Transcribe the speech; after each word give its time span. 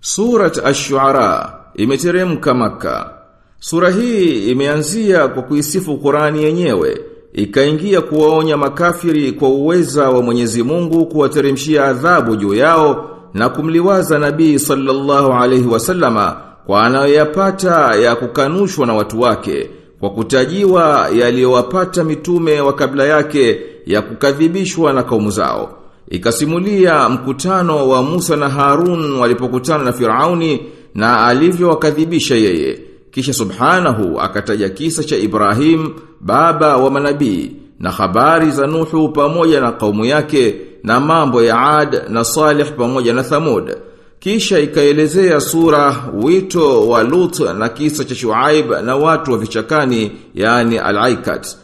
Surat 0.00 0.58
Ash-Shu'ara 0.64 1.52
imeteremka 1.74 2.54
maka. 2.54 3.10
Sura 3.58 3.90
hii 3.90 4.50
imeanzia 4.50 5.28
kwa 5.28 5.42
kuisifu 5.42 5.98
Qurani 5.98 6.42
yenyewe, 6.42 7.00
ikaingia 7.32 8.00
kuwaonya 8.00 8.56
makafiri 8.56 9.32
kwa 9.32 9.48
uweza 9.48 10.10
wa 10.10 10.22
Mwenyezi 10.22 10.62
Mungu 10.62 11.06
kuwateremshia 11.06 11.84
adhabu 11.84 12.36
juu 12.36 12.54
yao 12.54 13.10
na 13.34 13.48
kumliwaza 13.48 14.18
Nabii 14.18 14.58
sallallahu 14.58 15.32
alaihi 15.32 15.66
wasallama 15.66 16.36
kwa 16.66 16.82
anayoyapata 16.82 17.94
ya 17.94 18.16
kukanushwa 18.16 18.86
na 18.86 18.94
watu 18.94 19.20
wake, 19.20 19.70
kwa 20.00 20.10
kutajiwa 20.10 21.08
yaliyowapata 21.14 22.04
mitume 22.04 22.60
wa 22.60 22.72
kabla 22.72 23.04
yake 23.04 23.60
ya 23.86 24.02
kukadhibishwa 24.02 24.92
na 24.92 25.02
kaumu 25.02 25.30
zao. 25.30 25.79
Ikasimulia 26.10 27.08
mkutano 27.08 27.88
wa 27.88 28.02
Musa 28.02 28.36
na 28.36 28.48
Harun 28.48 29.12
walipokutana 29.16 29.84
na 29.84 29.92
Firauni 29.92 30.60
na 30.94 31.26
alivyowakadhibisha 31.26 32.34
yeye. 32.34 32.80
Kisha 33.10 33.32
subhanahu 33.32 34.20
akataja 34.20 34.68
kisa 34.68 35.04
cha 35.04 35.16
Ibrahim, 35.16 35.90
baba 36.20 36.76
wa 36.76 36.90
manabii, 36.90 37.52
na 37.80 37.90
habari 37.90 38.50
za 38.50 38.66
Nuhu 38.66 39.08
pamoja 39.08 39.60
na 39.60 39.72
kaumu 39.72 40.04
yake, 40.04 40.54
na 40.84 41.00
mambo 41.00 41.42
ya 41.42 41.60
Ad 41.78 42.02
na 42.08 42.24
Salih 42.24 42.66
pamoja 42.76 43.12
na 43.12 43.22
Thamud. 43.22 43.76
Kisha 44.18 44.58
ikaelezea 44.58 45.40
sura 45.40 45.96
wito 46.22 46.88
wa 46.88 47.02
Lut 47.02 47.40
na 47.40 47.68
kisa 47.68 48.04
cha 48.04 48.14
Shuaib 48.14 48.70
na 48.84 48.96
watu 48.96 49.32
wa 49.32 49.38
vichakani, 49.38 50.12
yani 50.34 50.78
Al-Aikat. 50.78 51.56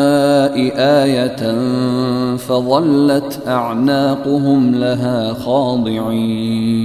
ayatan 0.70 2.38
fadhallat 2.38 3.38
a'naquhum 3.46 4.74
laha 4.80 5.34
khadi'in. 5.44 6.82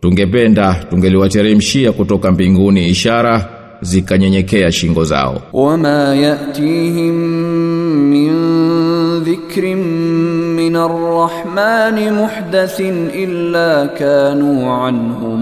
Tungependa 0.00 0.74
tungeliwateremshia 0.90 1.92
kutoka 1.92 2.32
mbinguni 2.32 2.88
ishara 2.88 3.48
zikanyenyekea 3.80 4.72
shingo 4.72 5.04
zao. 5.04 5.42
Wama 5.52 6.14
ya'tihim 6.14 7.14
min 8.10 8.34
dhikrin 9.24 10.49
من 10.69 10.75
الرحمن 10.75 12.13
محدث 12.21 12.81
إلا 13.15 13.85
كانوا 13.85 14.71
عنه 14.71 15.35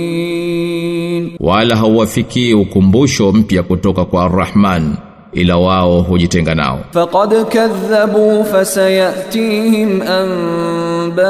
معرضين 0.00 1.30
Wala 1.40 1.76
hauwafikii 1.76 2.54
ukumbusho 2.54 3.32
mpya 3.32 3.62
kutoka 3.62 4.04
kwa 4.04 4.24
Ar-Rahman 4.24 4.94
ila 5.32 5.56
wao 5.56 6.00
hujitenga 6.00 6.54
nao. 6.54 6.78
فقد 6.92 7.34
كذبوا 7.50 8.42
فسيأتيهم 8.42 10.02
أنباء 10.02 11.20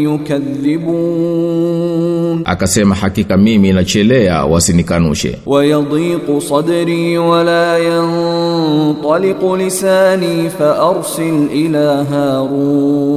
yukadhibun, 0.03 2.43
akasema 2.45 2.95
hakika 2.95 3.37
mimi 3.37 3.72
nachelea 3.72 4.45
wasinikanushe. 4.45 5.39
Wayadhiqu 5.47 6.41
sadri 6.41 7.19
wa 7.19 7.44
la 7.44 7.78
yantaliqu 7.78 9.56
lisani 9.56 10.50
fa 10.59 10.78
arsil 10.91 11.49
ila 11.55 12.05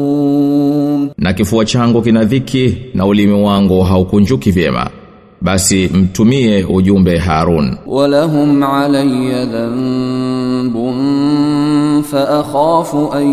Harun, 0.07 1.09
na 1.17 1.33
kifua 1.33 1.65
changu 1.65 2.01
kina 2.01 2.23
dhiki 2.25 2.77
na 2.93 3.05
ulimi 3.05 3.43
wangu 3.43 3.81
haukunjuki 3.83 4.51
vyema 4.51 4.89
basi 5.41 5.89
mtumie 5.93 6.63
ujumbe 6.69 7.17
Harun. 7.17 7.77
Walahum 7.87 8.63
alayya 8.63 9.45
dhanbun 9.45 10.96
فأخاف 12.06 12.94
أن 13.14 13.26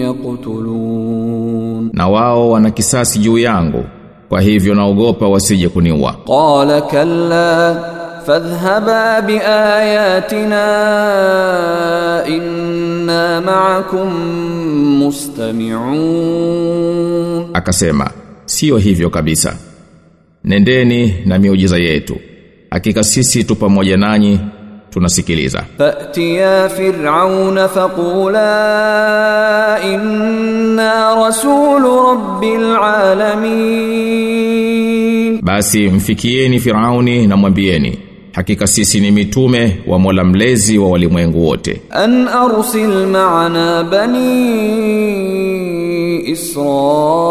يقتلون 0.00 1.90
Na 1.92 2.08
wao 2.08 2.50
wana 2.50 2.70
kisasi 2.70 3.18
juu 3.18 3.38
yangu. 3.38 3.84
Kwa 4.28 4.40
hivyo 4.40 4.74
naogopa 4.74 5.28
wasije 5.28 5.68
kuniua. 5.68 6.14
قال 6.26 6.80
كلا 6.90 7.74
فاذهبا 8.26 9.20
بآياتنا 9.20 10.66
إنا 12.28 13.40
معكم 13.40 14.08
مستمعون 16.04 17.50
Akasema, 17.54 18.10
sio 18.44 18.76
hivyo 18.78 19.10
kabisa. 19.10 19.56
Nendeni 20.44 21.14
na 21.26 21.38
miujiza 21.38 21.78
yetu. 21.78 22.16
Hakika 22.70 23.04
sisi 23.04 23.44
tu 23.44 23.56
pamoja 23.56 23.96
nanyi 23.96 24.40
tunasikiliza. 24.89 25.63
Fatiya 25.77 26.69
fir'auna 26.69 27.67
faqula 27.67 28.49
inna 29.93 31.15
rasulu 31.15 32.03
rabbil 32.03 32.75
alamin. 32.75 34.19
Basi 35.41 35.87
mfikieni 35.89 36.59
firauni 36.59 37.27
na 37.27 37.37
mwambieni 37.37 37.99
hakika 38.31 38.67
sisi 38.67 38.99
ni 38.99 39.11
mitume 39.11 39.79
wa 39.87 39.99
Mola 39.99 40.23
mlezi 40.23 40.77
wa 40.77 40.89
walimwengu 40.89 41.47
wote. 41.47 41.81
An 41.89 42.27
arsil 42.27 43.07
ma'ana 43.07 43.83
bani 43.83 44.29
israil 46.31 47.29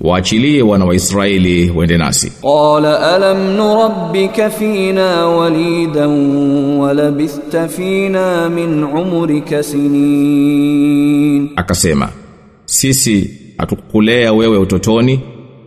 waachilie 0.00 0.62
wana 0.62 0.84
wa 0.84 0.94
Israeli 0.94 1.70
wende 1.76 1.96
nasi. 1.98 2.32
Qala 2.42 3.14
alam 3.14 3.56
nurabbika 3.56 4.50
fina 4.50 5.26
walidan 5.26 6.78
walabista 6.78 7.68
fina 7.68 8.48
min 8.50 8.84
umrika 8.84 9.62
sinin. 9.62 11.48
Akasema 11.56 12.08
sisi 12.64 13.30
atukulea 13.58 14.32
wewe 14.32 14.58
utotoni 14.58 15.20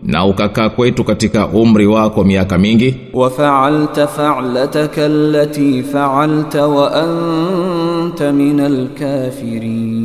na 0.03 0.25
ukakaa 0.25 0.69
kwetu 0.69 1.03
katika 1.03 1.47
umri 1.47 1.87
wako 1.87 2.23
miaka 2.23 2.57
mingi. 2.57 2.95
Wa 3.13 3.29
fa'alta 3.29 4.07
fa'lataka 4.07 5.05
allati 5.05 5.83
fa'alta 5.91 6.67
wa 6.67 6.93
anta 6.93 8.31
minal 8.33 8.87
kafirin. 8.99 9.99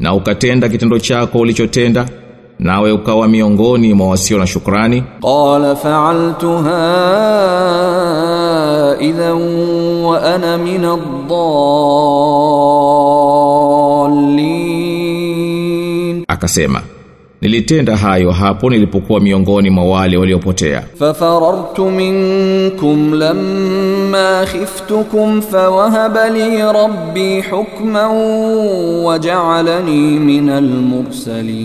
Na 0.00 0.14
ukatenda 0.14 0.68
kitendo 0.68 0.98
chako 0.98 1.38
ulichotenda 1.38 2.08
nawe 2.60 2.92
ukawa 2.92 3.28
miongoni 3.28 3.94
mwa 3.94 4.08
wasio 4.08 4.38
na 4.38 4.46
shukrani. 4.46 5.04
Qala 5.22 5.76
fa'altuha 5.76 6.80
idhan 9.00 9.42
wa 10.04 10.22
ana 10.34 10.58
min 10.58 10.84
akasema 16.28 16.82
Nilitenda 17.40 17.96
hayo 17.96 18.30
hapo 18.30 18.70
nilipokuwa 18.70 19.20
miongoni 19.20 19.70
mwa 19.70 19.84
wale 19.84 20.16
waliopotea. 20.16 20.82
Fafarartu 20.98 21.90
minkum 21.90 23.14
lamma 23.14 24.46
khiftukum 24.52 25.42
fawahaba 25.42 26.30
li 26.30 26.58
rabbi 26.58 27.40
hukman 27.50 28.10
waja'alani 29.04 30.18
minal 30.20 30.62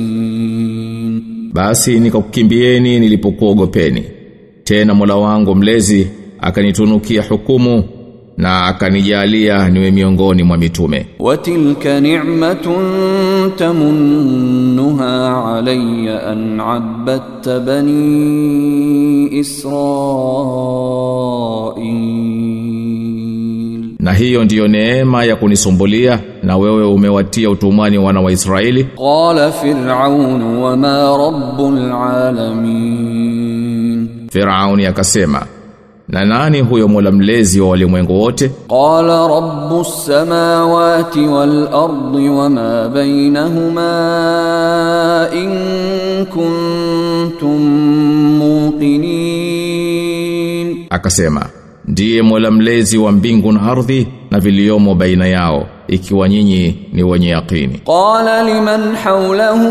mursalin. 0.06 1.22
Basi 1.54 2.00
nikakukimbieni 2.00 3.00
nilipokuwa 3.00 3.52
ogopeni 3.52 4.04
Tena 4.64 4.94
Mola 4.94 5.16
wangu 5.16 5.56
mlezi 5.56 6.08
akanitunukia 6.40 7.24
hukumu 7.24 7.84
na 8.38 8.66
akanijalia 8.66 9.70
niwe 9.70 9.92
miongoni 9.92 10.44
mwa 10.44 10.58
mitume. 10.58 11.06
Watilka 11.20 12.00
ni'matun 12.00 13.52
tamunnuha 13.58 15.56
alayya 15.58 16.28
an 16.28 16.60
abadta 16.60 17.60
bani 17.60 17.96
Israil, 22.46 23.96
na 24.00 24.14
hiyo 24.14 24.44
ndiyo 24.44 24.68
neema 24.68 25.24
ya 25.26 25.36
kunisumbulia 25.36 26.20
na 26.44 26.58
wewe 26.58 26.86
umewatia 26.86 27.50
utumwani 27.50 27.98
wana 27.98 28.22
wa 28.22 28.32
Israeli. 28.32 28.84
Qala 28.84 29.52
Fir'aun 29.52 30.42
wama 30.44 31.18
rabbul 31.18 31.92
alamin, 31.92 34.08
Firauni 34.32 34.86
akasema 34.86 35.46
na 36.08 36.26
nani 36.26 36.62
huyo 36.62 36.88
Mola 36.88 37.12
mlezi 37.12 37.62
wa 37.62 37.70
walimwengu 37.70 38.22
wote? 38.22 38.52
Qala 38.70 39.28
rabbus 39.28 40.06
samawati 40.06 41.20
wal 41.20 41.68
ardi 41.68 42.30
wama 42.30 42.90
bainahuma 42.90 43.90
in 45.34 45.50
kuntum 46.26 47.62
muqinin, 49.56 50.86
akasema 50.90 51.46
ndiye 51.86 52.22
Mola 52.22 52.52
mlezi 52.52 52.98
wa 52.98 53.12
mbingu 53.12 53.52
na 53.52 53.62
ardhi 53.62 54.08
na 54.32 54.40
viliomo 54.40 54.96
baina 54.96 55.28
yao 55.28 55.66
ikiwa 55.88 56.30
nyinyi 56.30 56.76
ni 56.94 57.04
wenye 57.04 57.28
yaqini. 57.30 57.82
Qala 57.86 58.44
liman 58.44 58.96
hawlahu 58.96 59.70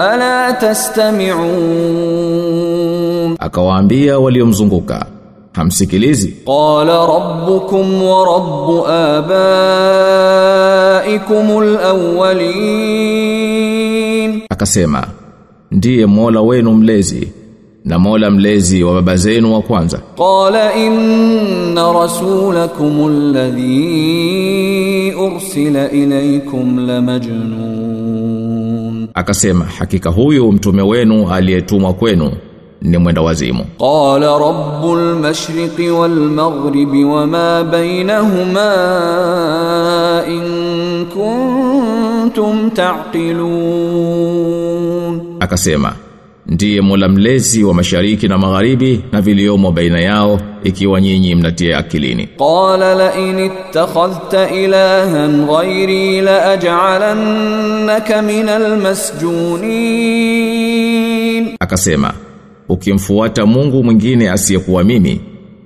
ala 0.00 0.52
tastami'un 0.52 2.45
akawaambia 3.46 4.18
waliomzunguka 4.18 5.06
hamsikilizi. 5.52 6.34
Qala 6.46 7.06
rabbukum 7.06 8.02
wa 8.02 8.24
rabb 8.24 8.86
abaikum 10.16 11.50
alawwalin. 13.36 14.42
Akasema 14.50 15.06
ndiye 15.70 16.06
mola 16.06 16.40
wenu 16.40 16.74
mlezi 16.74 17.32
na 17.84 17.98
mola 17.98 18.30
mlezi 18.30 18.82
wa 18.84 18.94
baba 18.94 19.16
zenu 19.16 19.54
wa 19.54 19.62
kwanza. 19.62 20.00
Qala 20.16 20.74
inna 20.76 21.92
rasulakum 21.92 23.04
alladhi 23.06 25.12
ursila 25.14 25.90
ilaykum 25.90 26.86
lamajnun 26.86 27.86
akasema 29.16 29.64
hakika 29.64 30.10
huyu 30.10 30.52
mtume 30.52 30.82
wenu 30.82 31.30
aliyetumwa 31.32 31.92
kwenu 31.94 32.32
ni 32.82 32.98
mwenda 32.98 33.22
wazimu. 33.22 33.64
Qala 33.78 34.38
rabbul 34.38 35.14
mashriqi 35.14 35.90
wal 35.90 36.10
maghribi 36.10 37.04
wama 37.04 37.64
bainahuma 37.64 38.74
in 40.28 41.06
kuntum 41.14 42.70
taqilun, 42.70 44.16
akasema 45.40 45.92
ndiye 46.46 46.80
Mola 46.80 47.08
mlezi 47.08 47.64
wa 47.64 47.74
mashariki 47.74 48.28
na 48.28 48.38
magharibi 48.38 49.00
na 49.12 49.20
viliomo 49.20 49.72
baina 49.72 50.00
yao 50.00 50.40
ikiwa 50.64 51.00
nyinyi 51.00 51.34
mnatia 51.34 51.78
akilini. 51.78 52.26
Qala 52.38 52.94
la 52.94 53.14
in 53.18 53.38
ittakhadhta 53.38 54.50
ilahan 54.50 55.46
ghairi 55.46 56.20
la 56.20 56.50
aj'alannaka 56.52 58.22
minal 58.22 58.76
masjunin, 60.06 61.56
akasema 61.60 62.12
ukimfuata 62.68 63.46
Mungu 63.46 63.84
mwingine 63.84 64.30
asiyekuwa 64.30 64.84
mimi 64.84 65.20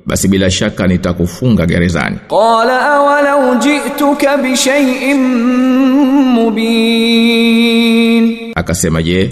basi 0.06 0.28
bila 0.28 0.50
shaka 0.50 0.86
nitakufunga 0.86 1.66
gerezani. 1.66 2.16
Qala 2.28 2.90
awalau 2.92 3.58
ji'tuka 3.58 4.36
bi 4.36 4.56
shay'in 4.56 5.18
mubin, 6.34 8.36
akasema 8.54 9.02
je, 9.02 9.30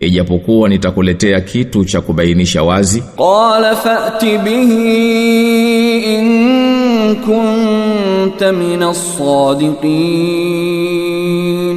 ijapokuwa 0.00 0.68
nitakuletea 0.68 1.40
kitu 1.40 1.84
cha 1.84 2.00
kubainisha 2.00 2.62
wazi. 2.62 3.02
Qala 3.16 3.76
fa'ti 3.76 4.38
bihi 4.38 6.14
in 6.14 7.16
kunta 7.16 8.52
min 8.52 8.92
sadiqin 8.94 10.20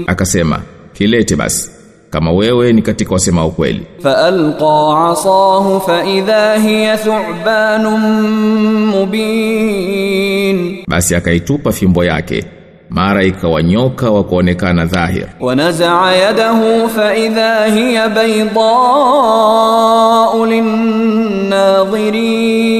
akasema 0.08 0.62
kilete 0.94 1.36
basi 1.36 1.72
kama 2.10 2.32
wewe 2.32 2.74
ni 2.74 2.82
katika 2.82 3.14
wasema 3.14 3.46
ukweli. 3.46 3.82
Faalqa 4.04 5.10
asahu 5.12 5.82
fa 5.82 6.06
idha 6.06 6.56
hiya 6.58 6.98
thu'banun 6.98 8.02
mubin. 8.86 10.78
Basi 10.88 11.16
akaitupa 11.16 11.72
fimbo 11.72 12.06
yake 12.06 12.46
mara 12.90 13.24
ikawanyoka 13.24 14.12
wa 14.12 14.24
kuonekana 14.24 14.86
dhahir. 14.86 15.28
Wanaza'a 15.40 16.16
yadahu 16.16 16.90
fa 16.90 17.16
idha 17.16 17.66
hiya 17.66 18.10
baydha'u 18.10 18.66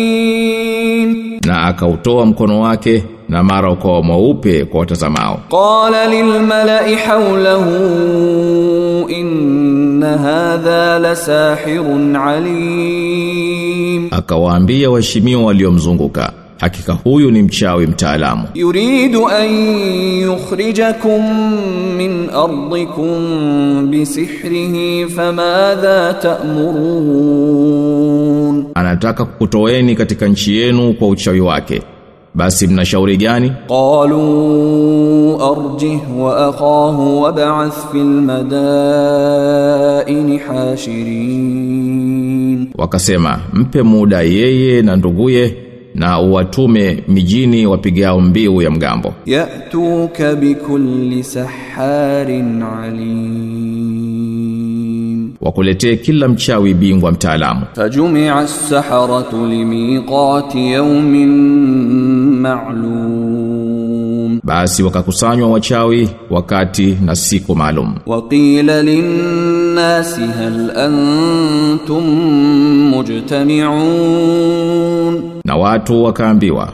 linnadhirin. 0.08 1.40
Na 1.46 1.64
akautoa 1.64 2.26
mkono 2.26 2.62
wake 2.62 3.04
na 3.30 3.44
mara 3.44 3.72
ukawa 3.72 4.04
mweupe 4.04 4.66
kwa 4.66 4.80
watazamao. 4.80 5.40
Qala 5.50 6.08
lilmala'i 6.08 6.96
hawlahu 6.96 8.87
inna 9.10 10.18
hadha 10.18 11.00
lasahirun 11.00 12.16
alim, 12.16 14.08
akawaambia 14.12 14.90
waheshimiwa 14.90 15.44
waliomzunguka 15.44 16.34
hakika 16.60 16.94
huyu 16.94 17.32
ni 17.32 17.42
mchawi 17.44 17.88
mtaalamu. 17.88 18.48
Yuridu 18.54 19.28
an 19.28 19.50
yukhrijakum 20.22 21.24
min 21.98 22.30
ardikum 22.30 23.92
bisihrihi 23.92 25.06
famadha 25.10 26.14
ta'murun, 27.28 28.66
anataka 28.76 29.26
kukutoeni 29.26 29.96
katika 29.96 30.28
nchi 30.28 30.58
yenu 30.58 30.94
kwa 30.94 31.08
uchawi 31.08 31.40
wake 31.40 31.82
basi 32.38 32.68
mnashauri 32.68 33.18
gani? 33.18 33.52
Qalu 33.68 35.38
arjih 35.52 36.00
wa 36.20 36.48
akahu 36.48 37.22
wab'ath 37.22 37.92
fil 37.92 38.06
madaini 38.30 40.38
hashirin. 40.38 41.88
Wakasema 42.78 43.40
mpe 43.54 43.84
muda 43.84 44.22
yeye 44.22 44.82
na 44.82 44.96
nduguye 44.96 45.56
na 45.96 46.20
uwatume 46.22 47.04
mijini 47.08 47.68
wapigao 47.68 48.22
mbiu 48.22 48.62
ya 48.62 48.72
mgambo. 48.72 49.14
Yatuka 49.26 50.36
bikulli 50.36 51.24
saharin 51.24 52.64
alim. 52.84 53.98
Wakuletee 55.42 55.96
kila 55.96 56.28
mchawi 56.28 56.74
bingwa 56.74 57.12
mtaalamu. 57.12 57.62
Tajumia 57.74 58.36
as-saharatu 58.36 59.48
limiqati 59.48 60.72
yawmin 60.72 62.27
ma'lum. 62.46 64.40
Basi 64.44 64.84
wakakusanywa 64.84 65.50
wachawi 65.50 66.10
wakati 66.30 66.98
na 67.06 67.16
siku 67.16 67.56
maalum. 67.56 67.96
Waqila 68.06 68.84
linnasi 68.84 70.22
hal 70.22 70.72
antum 70.78 72.04
mujtami'un. 73.88 75.22
Na 75.46 75.56
watu 75.58 76.04
wakaambiwa 76.04 76.70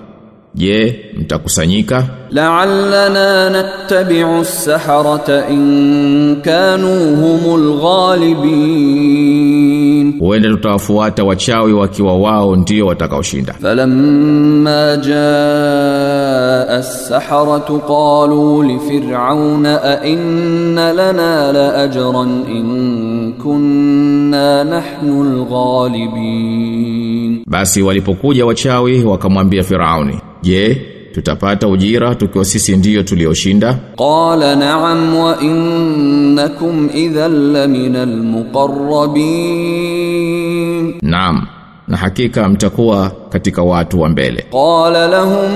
je 0.56 1.00
mtakusanyika? 1.18 2.04
La'allana 2.32 3.50
nattabi'u 3.50 4.42
as-saharata 4.42 5.50
in 5.50 6.42
kanu 6.42 7.16
humul 7.16 7.80
ghalibin 7.82 9.73
huenda 10.20 10.50
tutawafuata 10.50 11.24
wachawi 11.24 11.74
wakiwa 11.74 12.18
wao 12.18 12.56
ndio 12.56 12.86
watakaoshinda. 12.88 13.54
Falamma 13.54 14.98
jaa 14.98 16.68
as-saharatu 16.68 17.80
qalu 17.80 18.64
li 18.64 18.80
fir'auna 18.80 19.84
a 19.84 20.06
inna 20.06 20.94
lana 20.94 21.52
la 21.52 21.76
ajran 21.76 22.44
in 22.58 23.34
kunna 23.44 24.64
nahnu 24.64 25.22
al-ghalibin. 25.22 27.44
Basi 27.48 27.82
walipokuja 27.82 28.46
wachawi 28.46 29.04
wakamwambia 29.04 29.64
firauni 29.64 30.18
je 30.42 30.82
tutapata 31.14 31.68
ujira 31.68 32.16
tukiwa 32.16 32.46
sisi 32.46 32.78
ndiyo 32.78 33.04
tulioshinda. 33.04 33.78
Qala 33.98 34.56
na'am 34.56 35.18
wa 35.18 35.38
innakum 35.42 36.90
idhan 36.96 37.52
laminal 37.54 38.18
muqarrabin. 38.18 40.94
Naam 41.02 41.48
na 41.88 41.98
hakika 41.98 42.50
mtakuwa 42.50 43.12
katika 43.30 43.64
watu 43.64 44.02
wa 44.02 44.10
mbele. 44.10 44.46
Qala 44.52 45.08
lahum 45.08 45.52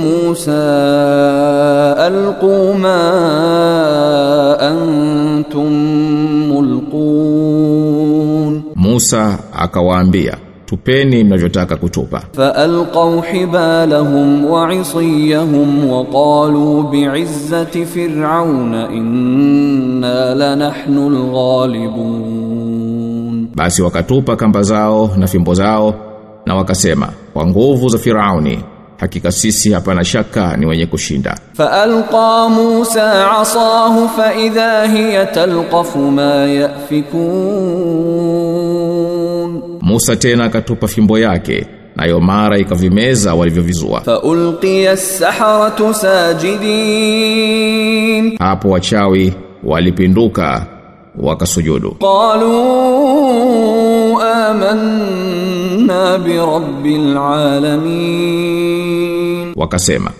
musa 0.00 0.62
alqu 1.96 2.74
antum 4.60 5.72
mulqun. 6.48 8.62
Musa 8.76 9.38
akawaambia 9.52 10.36
tupeni 10.72 11.24
mnavyotaka 11.24 11.76
kutupa. 11.76 12.22
Faalqaw 12.36 13.20
hibalahum 13.20 14.50
wa 14.50 14.74
isiyahum 14.74 15.90
wa 15.90 16.04
qalu 16.04 16.82
bi'izzati 16.82 17.86
fir'auna 17.86 18.88
inna 18.88 20.34
lanahnu 20.34 21.06
alghalibun. 21.12 22.16
Basi 23.54 23.82
wakatupa 23.82 24.36
kamba 24.36 24.62
zao 24.62 25.10
na 25.16 25.26
fimbo 25.26 25.54
zao 25.54 25.94
na 26.46 26.54
wakasema 26.54 27.08
kwa 27.32 27.46
nguvu 27.46 27.88
za 27.88 27.98
Firauni 27.98 28.64
hakika 28.96 29.32
sisi 29.32 29.72
hapana 29.72 30.04
shaka 30.04 30.56
ni 30.56 30.66
wenye 30.66 30.86
kushinda. 30.86 31.38
Faalqa 31.52 32.48
musa 32.48 33.38
asahu 33.38 34.08
fa 34.08 34.34
idha 34.34 34.86
hiya 34.86 35.26
talqafu 35.26 35.98
ma 35.98 36.32
yafikun. 36.46 38.02
Musa 39.80 40.16
tena 40.16 40.44
akatupa 40.44 40.88
fimbo 40.88 41.18
yake 41.18 41.66
nayo 41.96 42.20
mara 42.20 42.58
ikavimeza 42.58 43.34
walivyovizua. 43.34 44.00
Fa 44.00 44.22
ulqiya 44.22 44.96
saharatu 44.96 45.94
sajidin, 47.12 48.38
hapo 48.38 48.70
wachawi 48.70 49.32
walipinduka 49.64 50.66
wakasujudu. 51.18 51.90
Qalu 51.90 52.52
amanna 54.20 56.18
bi 56.18 56.32
rabbil 56.36 57.16
alamin, 58.22 59.52
wakasema 59.56 60.10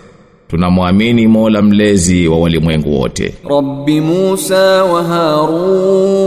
tunamwamini 0.47 1.27
Mola 1.27 1.61
mlezi 1.61 2.27
wa 2.27 2.39
walimwengu 2.39 2.99
wote. 3.01 3.35
Rabbi 3.49 4.01
Musa 4.01 4.83
wa 4.83 5.03
Harun, 5.03 6.23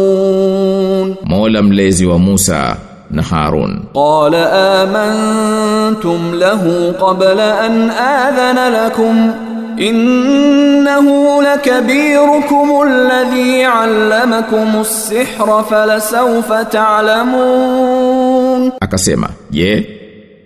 Mola 1.24 1.62
mlezi 1.62 2.06
wa 2.06 2.18
Musa 2.18 2.76
na 3.10 3.22
Harun. 3.22 3.82
Qala 3.94 4.82
amantum 4.82 6.34
lahu 6.34 6.92
qabla 7.00 7.60
an 7.60 7.90
adhana 7.90 8.70
lakum 8.70 9.32
innahu 9.78 11.42
lakabirukum 11.42 12.70
alladhi 12.86 13.64
'allamakum 13.64 14.80
as-sihra 14.80 15.62
falasawfa 15.70 16.64
ta'lamun. 16.64 18.72
Akasema, 18.80 19.28
"Je, 19.50 19.86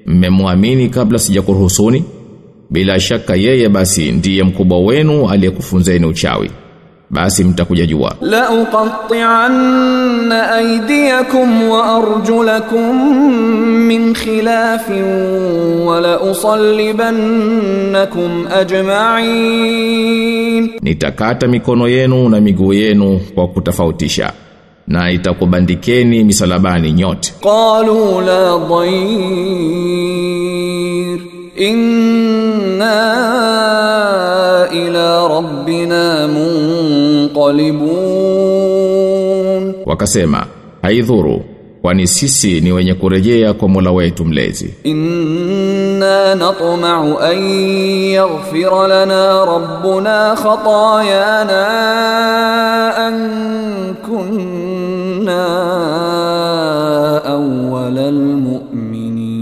mmemwamini 0.07 0.89
kabla 0.89 1.19
sijakuruhusuni? 1.19 2.05
Bila 2.71 3.01
shaka 3.01 3.35
yeye 3.35 3.69
basi 3.69 4.13
ndiye 4.13 4.43
mkubwa 4.43 4.79
wenu 4.81 5.29
aliyekufunzeni 5.31 6.07
uchawi." 6.07 6.51
basi 7.11 7.45
mtakuja 7.45 7.87
jua. 7.87 8.15
La 8.21 8.51
uqatti'anna 8.51 10.51
aydiyakum 10.53 11.69
wa 11.71 11.85
arjulakum 11.97 12.97
min 13.87 14.15
khilafin 14.15 15.05
wa 15.87 16.01
la 16.01 16.21
usallibannakum 16.21 18.47
ajma'in. 18.61 20.71
Nitakata 20.83 21.49
mikono 21.49 21.89
yenu 21.89 22.29
na 22.29 22.41
miguu 22.41 22.73
yenu 22.73 23.21
kwa 23.35 23.49
kutofautisha 23.49 24.33
na 24.87 25.11
itakubandikeni 25.11 26.25
misalabani 26.25 26.93
nyote. 26.93 27.35
Qalu 27.43 28.21
la 28.21 28.59
dhair 28.59 28.81
in 31.57 32.20
ghalibun 38.41 39.75
wakasema 39.87 40.47
haidhuru 40.83 41.43
kwani 41.83 42.07
sisi 42.07 42.61
ni 42.61 42.73
wenye 42.73 42.95
kurejea 42.95 43.53
kwa 43.55 43.69
Mola 43.69 43.93
wetu 43.93 44.25
mlezi. 44.25 44.75
Inna 44.85 46.35
natma'u 46.35 47.19
an 47.19 47.39
yaghfira 48.13 48.89
lana 48.89 49.45
rabbuna 49.47 50.37
khatayana 50.43 51.67
an 52.97 53.15
kunna 54.07 55.47
awwalal 57.25 58.13
mu'minin. 58.23 59.37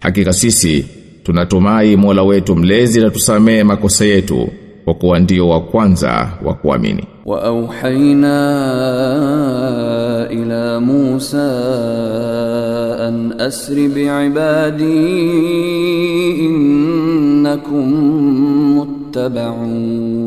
Hakika 0.00 0.32
sisi 0.32 0.86
tunatumai 1.24 1.96
Mola 1.96 2.22
wetu 2.22 2.56
mlezi 2.56 3.00
na 3.00 3.10
tusamee 3.10 3.62
makosa 3.64 4.04
yetu 4.04 4.48
kwa 4.88 4.94
kuwa 4.94 5.18
ndio 5.18 5.48
wa 5.48 5.60
kwanza 5.60 6.28
wa 6.44 6.54
kuamini. 6.54 7.04
Wa 7.26 7.42
auhaina 7.42 8.36
ila 10.30 10.80
Musa 10.80 11.48
an 13.06 13.40
asri 13.40 13.88
biibadi 13.88 14.84
innakum 16.44 17.88
muttabaun, 18.74 20.20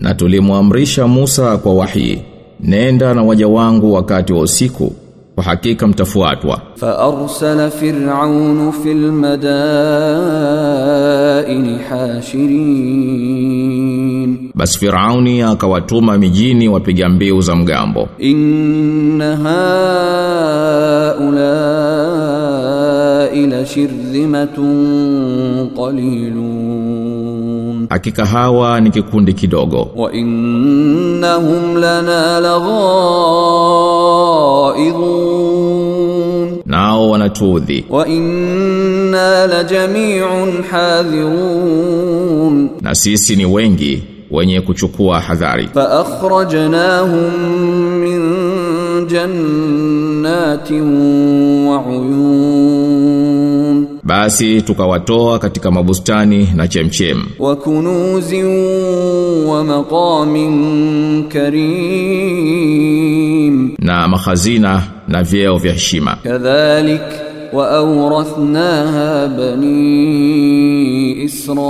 na 0.00 0.14
tulimwamrisha 0.14 1.06
Musa 1.06 1.56
kwa 1.56 1.74
wahi, 1.74 2.22
nenda 2.60 3.14
na 3.14 3.22
waja 3.22 3.48
wangu 3.48 3.92
wakati 3.92 4.32
wa 4.32 4.40
usiku 4.40 4.92
kwa 5.34 5.44
hakika 5.44 5.86
mtafuatwa. 5.86 6.60
Fa 6.74 6.98
arsala 6.98 7.70
fir'aun 7.70 8.72
fil 8.72 9.12
madain 9.12 9.48
hashirin. 11.88 13.32
Bas 14.54 14.78
fir'auni 14.78 15.42
akawatuma 15.42 16.18
mijini 16.18 16.68
wapiga 16.68 17.08
mbiu 17.08 17.40
za 17.40 17.56
mgambo. 17.56 18.08
Inna 18.18 19.36
haula 21.12 23.28
ila 23.34 23.66
shirzimatun 23.66 25.70
qalilun. 25.76 27.86
Hakika 27.90 28.26
hawa 28.26 28.80
ni 28.80 28.90
kikundi 28.90 29.32
kidogo. 29.32 29.90
Wa 29.96 30.12
innahum 30.12 31.76
lana 31.76 32.40
laghaa 32.40 33.61
ghaidhun 34.72 36.62
nao 36.66 37.10
wanatuudhi. 37.10 37.84
Wa 37.90 38.08
inna 38.08 39.46
la 39.46 39.64
jami'un 39.64 40.62
hadhirun 40.70 42.70
na 42.80 42.94
sisi 42.94 43.36
ni 43.36 43.46
wengi 43.46 44.02
wenye 44.30 44.60
kuchukua 44.60 45.20
hadhari. 45.20 45.68
Fa 45.74 45.90
akhrajnahum 46.00 47.32
min 48.00 48.20
jannatin 49.06 50.82
wa 51.66 51.80
uyun 51.86 52.91
basi 54.04 54.62
tukawatoa 54.62 55.38
katika 55.38 55.70
mabustani 55.70 56.48
na 56.54 56.68
chemchem. 56.68 57.22
Wa 57.38 57.56
kunuzi 57.56 58.42
wa 59.46 59.64
maqamin 59.64 61.28
karim. 61.28 61.62
Na 63.78 64.08
mahazina 64.08 64.82
na 65.08 65.22
vyeo 65.22 65.56
vya 65.56 65.72
heshima. 65.72 66.16
Kadhalik 66.22 67.00
wa 67.52 67.70
awrathnaha 67.70 69.28
bani 69.28 69.72
israil. 71.22 71.62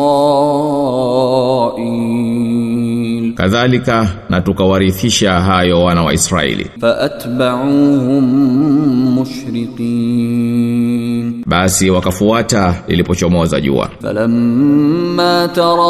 Kadhalika 3.35 4.09
na 4.31 4.41
tukawarithisha 4.41 5.41
hayo 5.41 5.83
wana 5.85 6.03
wa 6.03 6.15
Israeli. 6.15 6.67
Fa 6.81 6.99
atba'uhum 7.01 8.25
mushriqin 9.15 11.22
basi 11.47 11.91
wakafuata 11.91 12.75
lilipochomoza 12.89 13.61
jua. 13.61 13.89
Falamma 14.03 15.49
tara 15.55 15.83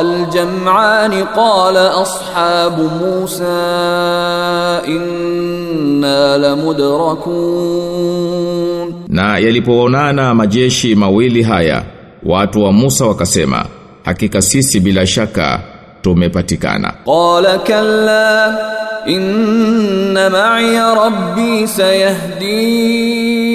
aljam'an 0.00 1.26
qala 1.34 1.94
ashabu 2.02 2.82
musa 2.82 4.82
inna 4.86 6.38
lamudrakun. 6.38 8.94
Na 9.08 9.38
yalipoonana 9.38 10.34
majeshi 10.34 10.94
mawili 10.94 11.42
haya 11.42 11.82
watu 12.22 12.62
wa 12.62 12.72
Musa 12.72 13.06
wakasema 13.06 13.64
hakika 14.04 14.42
sisi 14.42 14.80
bila 14.80 15.06
shaka 15.06 15.60
tumepatikana. 16.02 16.94
Qala 17.04 17.58
kalla 17.58 18.58
inna 19.06 20.30
ma'i 20.30 20.74
rabbi 20.76 21.66
sayahdin 21.68 23.49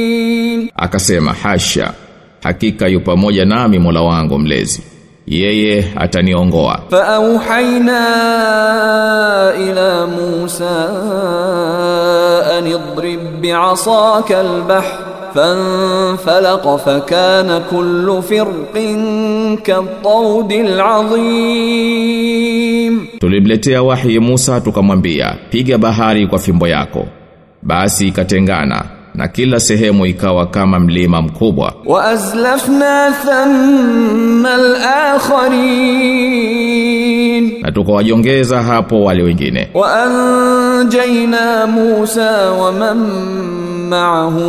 Akasema 0.75 1.33
hasha, 1.33 1.93
hakika 2.43 2.87
yu 2.87 2.99
pamoja 3.01 3.45
nami 3.45 3.79
Mola 3.79 4.01
wangu 4.01 4.39
mlezi. 4.39 4.83
Yeye 5.27 5.91
ataniongoa. 5.95 6.79
Fa 6.89 7.07
auhaina 7.07 8.01
ila 9.69 10.07
Musa 10.07 10.89
anidrib 12.57 13.19
bi'asaka 13.41 14.39
al-bahr 14.39 14.83
fanfalaqa 15.33 16.77
fakana 16.77 17.59
kullu 17.59 18.21
firqin 18.23 19.57
kal-tawdil 19.57 20.81
azim. 21.75 22.93
Tulimletea 23.19 23.83
wahi 23.83 24.19
Musa 24.19 24.61
tukamwambia, 24.61 25.35
piga 25.49 25.77
bahari 25.77 26.27
kwa 26.27 26.39
fimbo 26.39 26.67
yako. 26.67 27.07
Basi 27.61 28.07
ikatengana 28.07 28.83
na 29.17 29.27
kila 29.27 29.59
sehemu 29.59 30.05
ikawa 30.05 30.45
kama 30.47 30.79
mlima 30.79 31.21
mkubwa. 31.21 31.73
Wa 31.85 32.05
azlafna 32.05 33.11
thamma 33.25 34.53
al-akharin. 36.25 37.61
Na 37.61 37.71
tukawajongeza 37.71 38.63
hapo 38.63 39.03
wale 39.03 39.23
wengine. 39.23 39.69
Wa 39.73 40.03
anjayna 40.03 41.67
Musa 41.67 42.51
wa 42.51 42.71
man 42.71 42.97
ma'ahu 43.89 44.45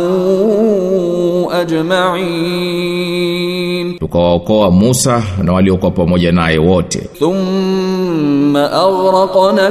ajma'in. 2.87 3.99
Tukawaokoa 3.99 4.71
Musa 4.71 5.23
na 5.43 5.53
waliokuwa 5.53 5.91
pamoja 5.91 6.31
naye 6.31 6.57
wote. 6.57 6.99
Thumma 7.19 8.71
aghraqna 8.71 9.69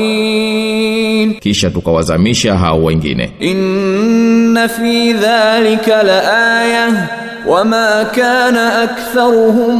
al-akharin. 0.00 1.34
Kisha 1.40 1.70
tukawazamisha 1.70 2.58
hao 2.58 2.84
wengine. 2.84 3.32
Inna 3.40 4.68
fi 4.68 5.12
dhalika 5.12 6.02
laaya 6.02 7.08
wama 7.48 8.04
kana 8.14 8.78
aktharuhum 8.82 9.76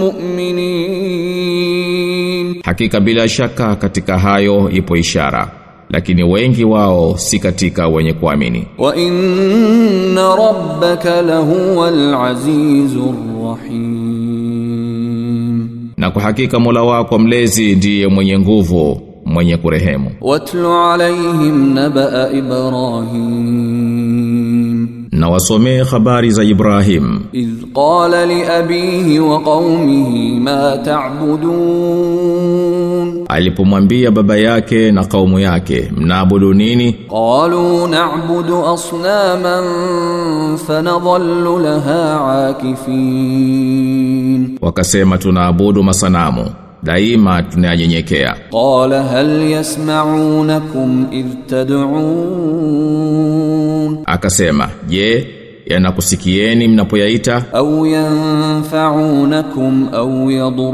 mu'minin. 0.00 1.02
Hakika 2.64 3.00
bila 3.00 3.28
shaka 3.28 3.76
katika 3.76 4.18
hayo 4.18 4.70
ipo 4.70 4.96
ishara 4.96 5.48
lakini 5.92 6.22
wengi 6.22 6.64
wao 6.64 7.18
si 7.18 7.38
katika 7.38 7.88
wenye 7.88 8.12
kuamini. 8.12 8.66
Wa 8.78 8.96
inna 8.96 10.36
rabbaka 10.36 11.22
lahuwal 11.22 12.14
azizur 12.14 13.14
rahim. 13.44 13.92
Na 15.96 16.10
kwa 16.10 16.22
hakika 16.22 16.58
Mola 16.60 16.82
wako 16.82 17.18
mlezi 17.18 17.74
ndiye 17.74 18.08
mwenye 18.08 18.38
nguvu 18.38 19.00
mwenye 19.24 19.56
kurehemu. 19.56 20.10
Watlu 20.20 20.72
alaihim 20.72 21.74
nabaa 21.74 22.28
ibrahim. 22.30 23.42
Na 25.12 25.28
wasomee 25.28 25.82
habari 25.84 26.30
za 26.30 26.44
Ibrahim. 26.44 27.20
Iz 27.32 27.48
qala 27.74 28.26
li 28.26 28.42
abihi 28.42 29.18
wa 29.18 29.40
qaumihi 29.40 30.40
ma 30.40 30.76
ta'budun 30.84 33.11
alipomwambia 33.32 34.10
baba 34.10 34.36
yake 34.36 34.92
na 34.92 35.04
kaumu 35.04 35.38
yake 35.38 35.92
mnaabudu 35.96 36.54
nini? 36.54 36.92
Qalu 36.92 37.88
na'budu 37.88 38.66
asnaman 38.66 39.64
fanadhallu 40.66 41.58
laha 41.58 42.46
akifin 42.48 44.58
wakasema 44.60 45.18
tunaabudu 45.18 45.82
masanamu 45.82 46.46
daima 46.82 47.42
tunayanyenyekea. 47.42 48.36
Qala 48.50 49.02
hal 49.02 49.50
yasma'unakum 49.50 51.06
idh 51.12 51.46
tad'un? 51.46 52.82
Akasema 54.06 54.68
je 54.88 54.98
yeah, 54.98 55.24
Eh, 55.72 55.76
yanakusikieni 55.76 56.68
mnapoyaita. 56.68 57.42
Au 57.52 57.86
yanfa'unakum 57.86 59.88
au 59.92 60.30
yadurrun. 60.30 60.72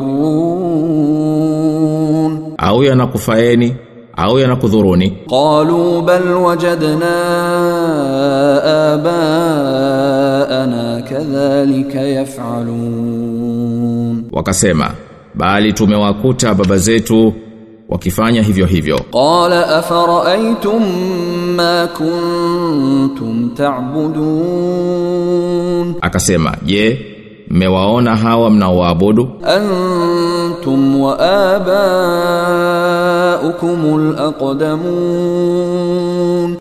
Au 2.59 2.83
yanakufaeni 2.85 3.75
au 4.17 4.39
yanakudhuruni. 4.39 5.11
Qalu 5.31 6.03
bal 6.03 6.29
wajadna 6.29 7.15
abaana 8.93 11.03
kadhalika 11.11 12.01
yaf'alun. 12.01 13.45
Wakasema 14.33 14.91
bali 15.35 15.73
tumewakuta 15.73 16.55
baba 16.55 16.77
zetu 16.77 17.33
wakifanya 17.89 18.43
hivyo 18.43 18.67
hivyo. 18.67 19.01
Qala 19.13 19.69
afara'aytum 19.79 20.83
ma 21.57 21.89
kuntum 21.99 23.51
ta'budun? 23.57 24.69
Akasema 26.01 26.57
je 26.67 27.07
mmewaona 27.51 28.17
hawa 28.17 28.51
mnaoabudu? 28.51 29.29
Antum 29.43 31.01
wa 31.01 31.19
abaukumul 33.45 34.19
aqdamun 34.19 35.69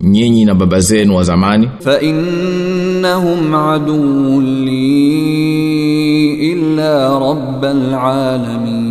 nyinyi 0.01 0.45
na 0.45 0.55
baba 0.55 0.79
zenu 0.79 1.15
wa 1.15 1.23
zamani? 1.23 1.69
Fa 1.79 1.99
innahum 2.01 3.55
aduwwun 3.55 4.65
li 4.65 6.51
illa 6.51 7.19
rabbil 7.19 7.93
alamin 7.93 8.86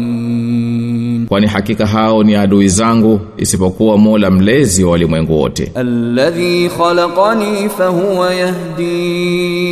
kwani 1.28 1.46
hakika 1.46 1.86
hao 1.86 2.22
ni 2.24 2.34
adui 2.34 2.68
zangu 2.68 3.20
isipokuwa 3.36 3.98
Mola 3.98 4.30
mlezi 4.30 4.84
wa 4.84 4.90
walimwengu 4.90 5.40
wote. 5.40 5.72
Alladhi 5.74 6.68
khalaqani 6.78 7.68
fahuwa 7.68 8.34
yahdin. 8.34 9.66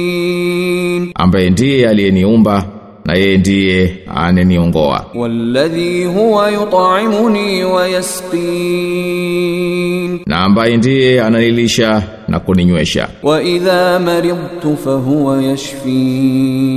Ambaye 1.15 1.51
ndiye 1.51 1.89
aliyeniumba 1.89 2.65
na 3.05 3.15
yeye 3.15 3.39
ndiye 3.39 3.95
aneniongoa. 4.17 5.07
Walladhi 5.15 6.05
huwa 6.05 6.51
yut'imuni 6.51 7.65
wa 7.65 7.89
yasqin, 7.89 8.45
na 10.27 10.39
ambaye 10.41 10.77
ndiye 10.77 11.23
ananilisha 11.23 12.03
na 12.29 12.41
kuninywesha. 12.41 13.09
Wa 13.23 13.43
idha 13.43 14.01
maridtu 14.01 14.77
fa 14.85 14.91
huwa 14.93 15.43
yashfin, 15.43 16.75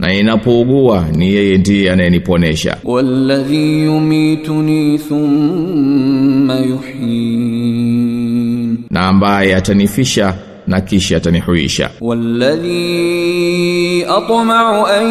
na 0.00 0.12
ninapougua 0.12 1.04
ni 1.16 1.34
yeye 1.34 1.58
ndiye 1.58 1.92
anayeniponesha. 1.92 2.76
Walladhi 2.84 3.84
yumituni 3.84 4.98
thumma 4.98 6.56
yuhyin, 6.56 8.78
na 8.90 9.08
ambaye 9.08 9.54
atanifisha 9.56 10.34
na 10.66 10.80
kisha 10.80 11.16
atanihuisha. 11.16 11.90
Walladhi 12.00 14.04
atma'u 14.04 14.86
an 14.86 15.06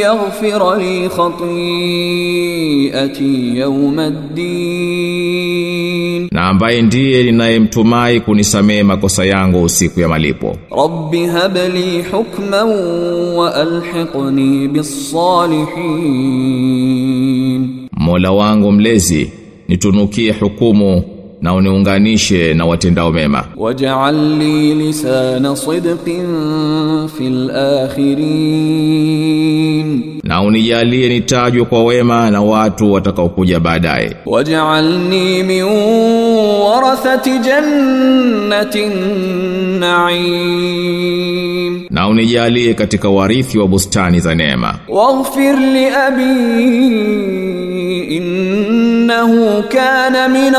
yaghfira 0.00 0.76
li 0.78 1.08
khati'ati 1.96 3.58
yawmiddin. 3.58 4.28
Na 6.32 6.42
ambaye 6.48 6.82
ndiye 6.82 7.22
ninayemtumai 7.22 8.20
kunisamehe 8.20 8.82
makosa 8.82 9.24
yangu 9.24 9.62
usiku 9.62 10.00
ya 10.00 10.08
malipo. 10.08 10.56
Rabbi 10.76 11.26
habli 11.26 12.02
hukman 12.12 12.68
wa 13.36 13.54
alhiqni 13.54 14.68
bis 14.68 15.12
salihin 16.06 17.88
mola 17.92 18.32
wangu 18.32 18.72
mlezi 18.72 19.30
nitunukie 19.68 20.32
hukumu 20.32 21.02
na 21.46 21.54
uniunganishe 21.54 22.54
na 22.54 22.64
watendao 22.66 23.12
mema. 23.12 23.44
Waj'al 23.56 24.36
li 24.38 24.92
sidqin 24.92 26.26
fil 27.18 27.50
akhirin, 27.50 29.00
na 30.24 30.42
unijalie 30.42 31.08
nitajwe 31.08 31.64
kwa 31.64 31.84
wema 31.84 32.30
na 32.30 32.42
watu 32.42 32.92
watakaokuja 32.92 33.60
baadaye. 33.60 34.16
Waj'alni 34.26 35.42
min 35.42 35.62
warathati 36.66 37.38
jannatin 37.38 38.92
na'im, 39.80 41.06
na 41.90 42.08
unijalie 42.08 42.74
katika 42.74 43.08
warithi 43.08 43.58
wa 43.58 43.68
bustani 43.68 44.20
za 44.20 44.34
neema. 44.34 44.74
Waghfir 44.88 45.56
li 45.56 45.86
abi 45.86 46.26
innahu 49.06 49.62
kana 49.68 50.28
min 50.28 50.54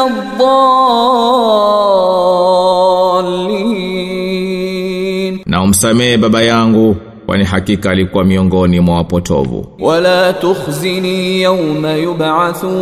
ad-dallin, 4.07 5.39
na 5.45 5.61
umsamehe 5.63 6.17
baba 6.17 6.41
yangu 6.41 6.95
kwani 7.25 7.43
hakika 7.43 7.89
alikuwa 7.91 8.23
miongoni 8.23 8.79
mwa 8.79 8.95
wapotovu. 8.95 9.67
Wala 9.79 10.33
tukhzini 10.33 11.41
yawma 11.41 11.93
yub'athun, 11.93 12.75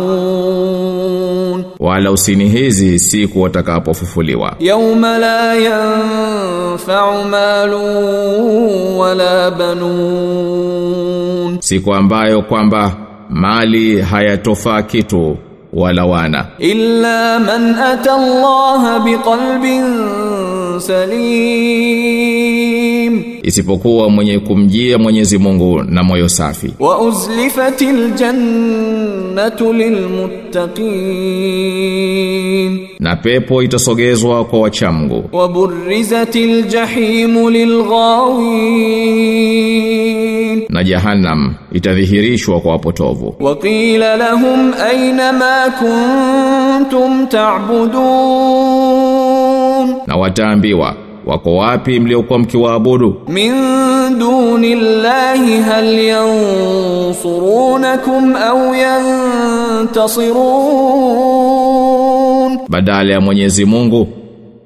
wala 1.80 2.10
usinihizi 2.12 2.98
siku 2.98 3.42
watakapofufuliwa. 3.42 4.56
Yawma 4.58 5.18
la 5.18 5.54
yanfa'u 5.54 7.24
malun 7.24 8.96
wala 8.98 9.50
banun, 9.50 10.76
siku 11.60 11.94
ambayo 11.94 12.42
kwamba 12.42 12.96
mali 13.30 14.00
hayatofaa 14.00 14.82
kitu 14.82 15.36
wana 15.72 16.46
إلا 16.60 17.38
من 17.38 17.74
أتى 17.74 18.12
الله 18.12 18.98
بقلب 18.98 19.64
سليم. 20.78 22.65
isipokuwa 23.42 24.10
mwenye 24.10 24.38
kumjia 24.38 24.98
Mwenyezi 24.98 25.38
Mungu 25.38 25.82
na 25.82 26.02
moyo 26.02 26.28
safi. 26.28 26.74
Wa 26.80 27.00
uzlifatil 27.00 28.10
jannatu 28.14 29.72
lilmuttaqin, 31.86 32.88
na 33.00 33.16
pepo 33.16 33.62
itasogezwa 33.62 34.44
kwa 34.44 34.60
wachamgu. 34.60 35.24
Wa 35.32 35.48
burrizatil 35.48 36.62
jahimu 36.66 37.50
lilghawin, 39.36 40.62
na 40.68 40.84
jahannam 40.84 41.54
itadhihirishwa 41.72 42.60
kwa 42.60 42.72
wapotovu. 42.72 43.34
Wa 43.40 43.56
qila 43.56 44.16
lahum 44.16 44.72
aina 44.90 45.32
ma 45.32 45.70
kuntum 45.78 47.26
ta'budun, 47.26 47.96
na 50.06 50.16
wataambiwa 50.16 50.94
wako 51.26 51.56
wapi 51.56 52.00
mliokuwa 52.00 52.38
mkiwaabudu? 52.38 53.14
Min 53.28 53.52
dunillahi 54.18 55.60
hal 55.60 55.98
yansurunakum 55.98 58.36
au 58.36 58.74
yantasirun 61.66 62.58
badala 62.68 63.12
ya 63.12 63.20
Mwenyezi 63.20 63.64
Mungu 63.64 64.08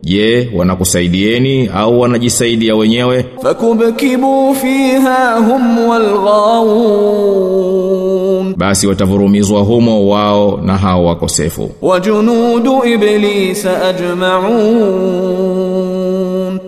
je 0.02 0.50
wanakusaidieni 0.56 1.70
au 1.74 2.00
wanajisaidia 2.00 2.76
wenyewe? 2.76 3.24
Fakubkibu 3.42 4.54
fiha 4.54 5.34
hum 5.36 5.88
walghawun. 5.88 7.00
Basi 8.56 8.86
watavurumizwa 8.86 9.60
humo 9.60 10.08
wao 10.08 10.60
na 10.64 10.76
hao 10.76 11.04
wakosefu. 11.04 11.70
Wajunudu 11.82 12.84
iblis 12.84 13.66
ajma'un 13.66 15.20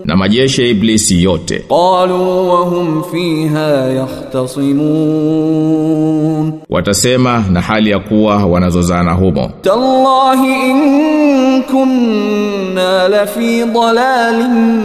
na 0.04 0.16
majeshi 0.16 0.62
ya 0.62 0.68
iblisi 0.68 1.22
yote. 1.22 1.58
Qalu 1.68 2.48
wa 2.50 2.56
hum 2.60 3.02
fiha 3.12 3.88
yahtasimun 5.22 6.52
watasema 6.70 7.44
na 7.50 7.60
hali 7.60 7.90
ya 7.90 7.98
kuwa 7.98 8.46
wanazozana 8.46 9.12
humo. 9.12 9.50
Tallahi 9.62 10.70
in 10.70 11.62
kunna 11.62 13.08
la 13.08 13.26
fi 13.26 13.64
dhalalin 13.64 14.80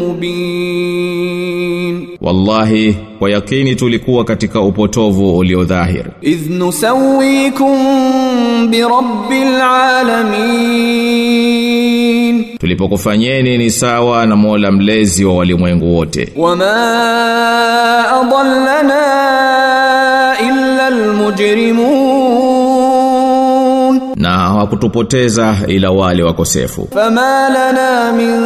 mubin 0.00 2.06
wallahi 2.20 2.96
kwa 3.18 3.30
yakini 3.30 3.76
tulikuwa 3.76 4.24
katika 4.24 4.60
upotovu 4.60 5.38
uliodhahir 5.38 6.04
idh 6.22 6.50
nusawikum 6.50 7.76
bi 8.70 8.80
rabbil 8.80 9.60
alamin 9.62 11.99
tulipokufanyeni 12.60 13.58
ni 13.58 13.70
sawa 13.70 14.26
na 14.26 14.36
Mola 14.36 14.72
mlezi 14.72 15.24
wa 15.24 15.34
walimwengu 15.34 15.96
wote. 15.96 16.32
Wama 16.36 16.70
adallana 18.20 19.00
illa 20.48 20.86
almujrimun 20.86 22.59
na 24.20 24.28
hawakutupoteza 24.38 25.56
ila 25.66 25.90
wale 25.90 26.22
wakosefu. 26.22 26.88
Fama 26.94 27.48
lana 27.48 28.12
min 28.12 28.40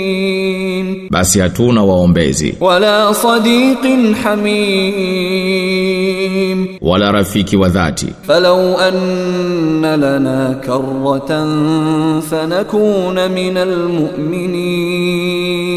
shafi'in. 0.00 1.08
Basi 1.10 1.40
hatuna 1.40 1.82
waombezi. 1.82 2.54
Wala 2.60 3.14
sadiqin 3.14 4.14
hamim. 4.14 4.60
Wala 6.80 7.12
rafiki 7.12 7.56
wa 7.56 7.68
dhati. 7.68 8.06
Falau 8.26 8.78
anna 8.80 9.96
lana 9.96 10.54
karratan 10.66 12.22
fanakuna 12.30 13.28
minal 13.28 13.76
mu'minin 13.88 15.69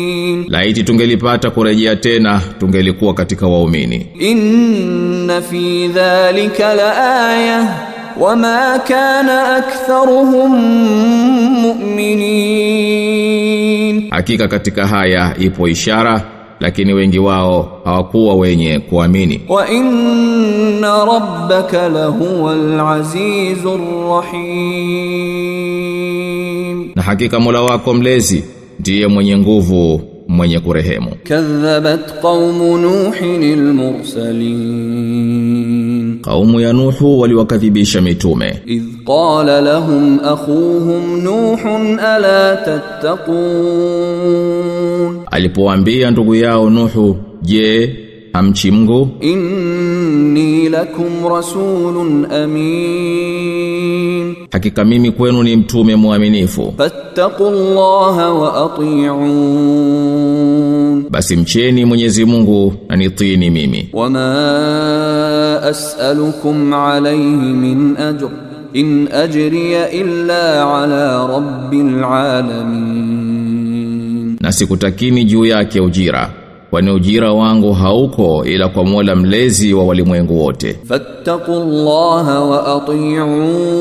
laiti 0.48 0.84
tungelipata 0.84 1.50
kurejea 1.52 1.96
tena 1.96 2.42
tungelikuwa 2.60 3.14
katika 3.14 3.48
waumini. 3.48 4.08
Inna 4.20 5.42
fi 5.42 5.88
dhalika 5.88 6.74
laaya 6.74 7.76
wama 8.20 8.80
kana 8.88 9.56
aktharuhum 9.56 10.52
mu'minin. 12.74 14.10
Hakika 14.10 14.48
katika 14.48 14.88
haya 14.88 15.36
ipo 15.40 15.68
ishara 15.68 16.22
lakini 16.60 16.94
wengi 16.94 17.20
wao 17.20 17.82
hawakuwa 17.86 18.36
wenye 18.36 18.80
kuamini. 18.80 19.42
Wa 19.50 19.70
inna 19.72 21.06
rabbaka 21.06 21.90
lahuwal 21.90 22.80
azizur 22.80 23.80
rahim. 25.14 26.92
Na 26.96 27.02
hakika 27.02 27.40
Mola 27.40 27.62
wako 27.62 27.94
mlezi 27.94 28.44
ndiye 28.80 29.08
mwenye 29.08 29.38
nguvu 29.38 30.02
mwenye 30.34 30.60
kurehemu. 30.60 31.12
Kadhabat 31.24 32.22
qaumu 32.22 32.78
Nuhin 32.78 33.44
al-mursalin, 33.54 36.20
qaumu 36.22 36.60
ya 36.60 36.74
Nuhu 36.74 37.20
waliwakadhibisha 37.20 38.02
mitume. 38.02 38.62
Idh 38.66 38.84
qala 39.06 39.62
lahum 39.62 40.20
akhuhum 40.24 41.22
Nuhun 41.22 42.00
ala 42.00 42.56
tattaqun, 42.56 43.34
alipoambia 45.32 46.12
ndugu 46.12 46.36
yao 46.36 46.70
Nuhu, 46.70 47.18
je, 47.42 47.96
amchi 48.34 48.72
Mungu. 48.72 49.10
Inni 49.22 50.70
lakum 50.70 51.26
rasulun 51.30 52.26
amin. 52.32 54.36
Hakika 54.52 54.86
mimi 54.86 55.12
kwenu 55.12 55.44
ni 55.44 55.56
mtume 55.56 55.96
mwaminifu. 55.96 56.74
Fattaqullaha 56.78 58.34
wa 58.34 58.54
ati'un. 59.74 61.06
Basi 61.10 61.36
mcheni 61.36 61.86
Mwenyezi 61.86 62.26
Mungu 62.26 62.74
na 62.90 62.96
nitini 62.96 63.50
mimi 63.50 63.90
wama 63.94 65.62
as'alukum 65.64 66.74
alayhi 66.74 67.22
min 67.54 67.98
ajr. 67.98 68.30
In 68.74 69.08
ajriya 69.14 69.92
illa 69.92 70.74
ala 70.82 71.28
rabbil 71.28 72.04
alamin. 72.04 73.18
Na 74.42 74.52
sikutakini 74.52 75.24
juu 75.26 75.46
yake 75.46 75.80
ujira 75.82 76.30
kwani 76.74 76.92
ujira 76.92 77.34
wangu 77.34 77.74
hauko 77.74 78.46
ila 78.46 78.70
kwa 78.70 78.84
Mola 78.86 79.16
mlezi 79.16 79.74
wa 79.74 79.84
walimwengu 79.86 80.44
wote. 80.44 80.78
Fattaqullaha 80.88 82.40
wa 82.40 82.76
ati'un, 82.76 83.76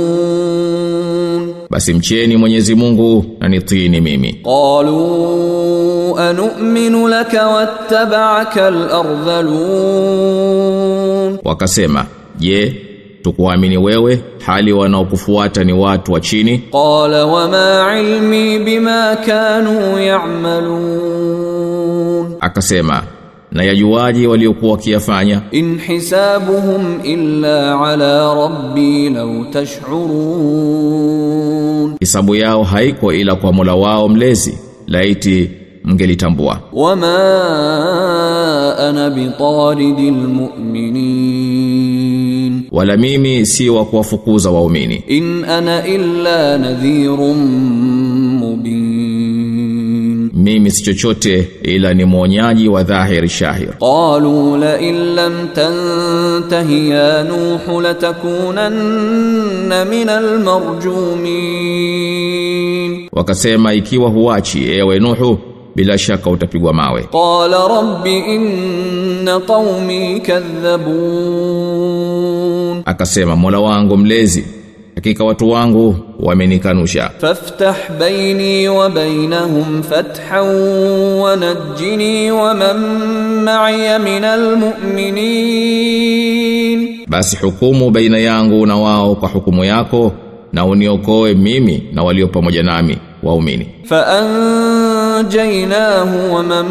basi 1.71 1.95
mcheni 1.95 2.37
Mwenyezi 2.37 2.75
Mungu 2.75 3.25
na 3.41 3.49
nitini 3.49 4.01
mimi. 4.01 4.33
Qalu 4.33 6.19
anu'minu 6.19 7.09
laka 7.09 7.49
wattaba'aka 7.49 8.67
al-ardhalun, 8.67 9.69
wakasema 11.45 12.07
je, 12.39 12.77
tukuamini 13.23 13.79
wewe 13.79 14.23
hali 14.47 14.73
wanaokufuata 14.73 15.65
ni 15.65 15.73
watu 15.73 16.13
wa 16.13 16.21
chini? 16.21 16.59
Qala 16.59 17.27
wama 17.27 17.99
ilmi 18.01 18.59
bima 18.59 19.17
kanu 19.27 19.99
ya'malun 19.99 21.52
ya'malun 22.23 22.37
akasema 22.41 23.03
na 23.53 23.65
yajuaji 23.65 24.27
waliokuwa 24.27 24.73
wakiyafanya? 24.73 25.41
In 25.51 25.79
hisabuhum 25.79 27.01
illa 27.05 27.81
ala 27.81 28.35
rabbi 28.35 29.11
law 29.11 29.45
tash'urun. 29.53 31.97
Hisabu 32.01 32.35
yao 32.37 32.63
haiko 32.65 33.13
ila 33.13 33.35
kwa 33.37 33.53
Mola 33.53 33.75
wao 33.75 34.09
mlezi 34.09 34.59
laiti 34.87 35.51
mngelitambua 35.85 36.61
wama 36.73 37.17
ana 38.79 39.11
bitaridil 39.11 40.13
mu'minin. 40.13 41.83
Wala 42.71 42.97
mimi 42.97 43.47
si 43.47 43.71
wa 43.71 43.85
kuwafukuza 43.85 44.51
waumini. 44.51 44.95
In 45.07 45.45
ana 45.45 45.87
illa 45.87 46.59
nadhirun 46.59 47.39
mimi 50.43 50.71
si 50.71 50.83
chochote 50.83 51.49
ila 51.63 51.95
ni 51.95 52.05
mwonyaji 52.05 52.69
wa 52.69 52.83
dhahiri 52.83 53.29
shahir. 53.29 53.69
Qalu 53.79 54.57
la 54.57 54.81
in 54.81 55.15
lam 55.15 55.49
tantahi 55.55 56.91
ya 56.91 57.25
nuh 57.25 57.81
latakunanna 57.83 59.85
min 59.85 60.09
almarjumin 61.43 63.09
wakasema 63.13 63.75
ikiwa 63.75 64.11
huachi 64.11 64.73
ewe 64.73 64.99
nuhu 64.99 65.39
bila 65.77 65.99
shaka 65.99 66.31
utapigwa 66.31 66.73
mawe. 66.73 67.03
Qala 67.03 67.69
rabbi 67.69 68.19
inna 68.19 69.41
qaumi 69.41 70.21
kadhabun. 70.21 70.73
Akasema 72.85 73.37
mola 73.37 73.61
wangu 73.61 73.97
mlezi 73.97 74.45
hakika 74.95 75.25
watu 75.25 75.51
wangu 75.51 75.97
wamenikanusha 76.21 77.11
faftah 77.19 77.77
baini 78.01 78.69
wa 78.69 78.91
bainahum 78.91 79.83
fathan 79.83 80.47
wa 81.21 81.37
najjini 81.37 82.31
wa 82.31 82.55
man 82.55 82.77
ma'iya 83.45 83.99
min 83.99 84.25
almu'minin 85.63 87.07
basi 87.09 87.37
hukumu 87.37 87.91
baina 87.91 88.19
yangu 88.19 88.67
na 88.67 88.77
wao 88.77 89.15
kwa 89.15 89.29
hukumu 89.29 89.65
yako 89.65 90.13
na 90.53 90.67
uniokoe 90.67 91.35
mimi 91.35 91.83
na 91.93 92.03
walio 92.03 92.29
pamoja 92.29 92.63
nami 92.63 92.99
waumini. 93.23 93.67
Fa 93.85 94.07
anjaynahu 95.17 96.35
wa 96.35 96.43
man 96.43 96.67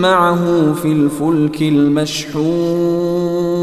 ma'ahu 0.00 0.74
fil 0.74 1.10
fulki 1.10 1.68
almashhun 1.68 3.55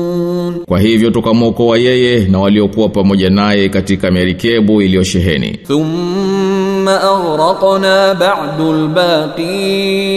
kwa 0.67 0.79
hivyo 0.79 1.09
tukamwokoa 1.11 1.77
yeye 1.77 2.19
na 2.19 2.39
waliokuwa 2.39 2.89
pamoja 2.89 3.29
naye 3.29 3.69
katika 3.69 4.11
merikebu 4.11 4.81
iliyosheheni. 4.81 5.57
Thumma 5.67 7.01
aghraqna 7.01 8.13
ba'dul 8.15 8.87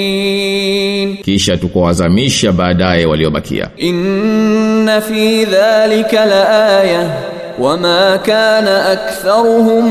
baqin. 0.07 1.17
Kisha 1.17 1.57
tukawazamisha 1.57 2.53
baadaye 2.53 3.07
waliobakia. 3.07 3.71
Inna 3.77 5.01
fi 5.01 5.45
dhalika 5.45 6.25
laaya 6.27 7.11
wama 7.59 8.19
kana 8.27 8.87
aktharuhum 8.87 9.85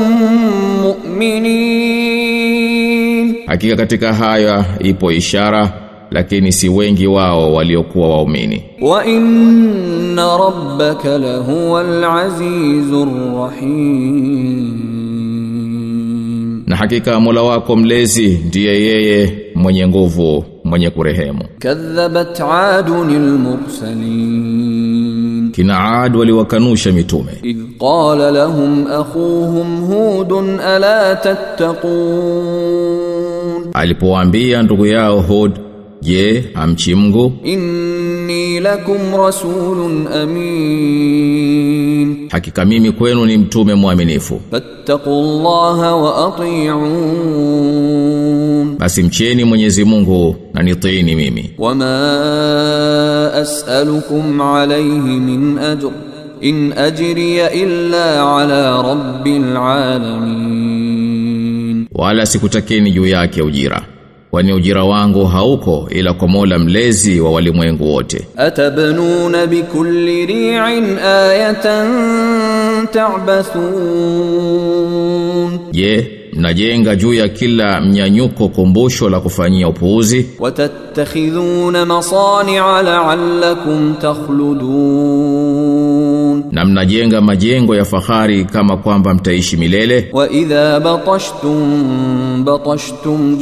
mu'minin. 2.06 3.34
Hakika 3.46 3.76
katika 3.76 4.14
haya 4.14 4.64
ipo 4.80 5.12
ishara 5.12 5.72
lakini 6.10 6.52
si 6.52 6.68
wengi 6.68 7.06
wao 7.06 7.54
waliokuwa 7.54 8.08
waumini. 8.08 8.62
Wa 8.80 9.06
inna 9.06 10.38
rabbaka 10.38 11.18
lahuwal 11.18 12.04
azizur 12.04 13.08
na 16.66 16.76
hakika 16.76 17.20
Mola 17.20 17.42
wako 17.42 17.76
mlezi 17.76 18.28
ndiye 18.46 18.82
yeye 18.82 19.38
mwenye 19.54 19.88
nguvu 19.88 20.44
mwenye 20.64 20.90
kurehemu. 20.90 21.44
Kadhabat 21.58 22.40
adunil 22.40 23.20
mursalin, 23.38 24.62
kina 25.52 25.78
waliwakanusha 26.16 26.92
mitume. 26.92 27.32
Idh 27.42 27.58
qala 27.78 28.30
lahum 28.30 28.86
akhuhum 28.86 29.86
hudun 29.86 30.60
ala 30.60 31.16
tattaqun, 31.16 32.46
alipowaambia 33.72 34.62
ndugu 34.62 34.86
yao 34.86 35.20
Hud 35.20 35.65
Je, 36.06 36.44
hamchi 36.54 36.94
Mungu? 36.94 37.32
Inni 37.44 38.60
lakum 38.60 38.98
rasulun 39.18 40.06
amin. 40.22 42.08
Hakika 42.30 42.64
mimi 42.64 42.92
kwenu 42.92 43.26
ni 43.26 43.38
mtume 43.38 43.74
mwaminifu. 43.74 44.40
Fattaqullaha 44.50 45.96
wa 45.96 46.26
ati'un. 47.36 48.76
Basi 48.78 49.02
mcheni 49.02 49.44
Mwenyezi 49.44 49.84
Mungu 49.84 50.36
na 50.54 50.62
nitiini 50.62 51.14
mimi. 51.14 51.50
Wama 51.58 53.32
as'alukum 53.34 54.40
alayhi 54.40 55.20
min 55.20 55.58
ajr. 55.58 55.90
In 56.40 56.72
ajriya 56.76 57.52
illa 57.52 58.36
ala 58.36 58.82
rabbil 58.82 59.56
alamin. 59.56 60.26
Wala 61.92 62.26
sikutakeni 62.26 62.90
juu 62.90 63.06
yake 63.06 63.42
ujira 63.42 63.82
kwani 64.36 64.52
ujira 64.52 64.84
wangu 64.84 65.24
hauko 65.24 65.86
ila 65.90 66.14
kwa 66.14 66.28
Mola 66.28 66.58
mlezi 66.58 67.20
wa 67.20 67.30
walimwengu 67.30 67.94
wote. 67.94 68.26
Atabnuna 68.36 69.46
bikulli 69.46 70.26
ri'in 70.26 70.98
ayatan 70.98 71.88
ta'bathun. 74.46 75.58
Je, 75.72 76.10
najenga 76.32 76.96
juu 76.96 77.14
ya 77.14 77.28
kila 77.28 77.80
mnyanyuko 77.80 78.48
kumbusho 78.48 79.08
la 79.08 79.20
kufanyia 79.20 79.68
upuuzi 79.68 80.26
watattakhidhuna 80.38 81.86
masani'a 81.86 82.82
la'allakum 82.82 83.94
takhludun 84.00 85.45
تخلدون 86.35 86.43
na 86.51 86.65
mnajenga 86.65 87.21
majengo 87.21 87.75
ya 87.75 87.85
fahari 87.85 88.45
kama 88.45 88.77
kwamba 88.77 89.13
mtaishi 89.13 89.57
milele 89.57 90.09
وإذا 90.13 90.77
بطشتم 90.77 92.43
بطشتم 92.43 93.37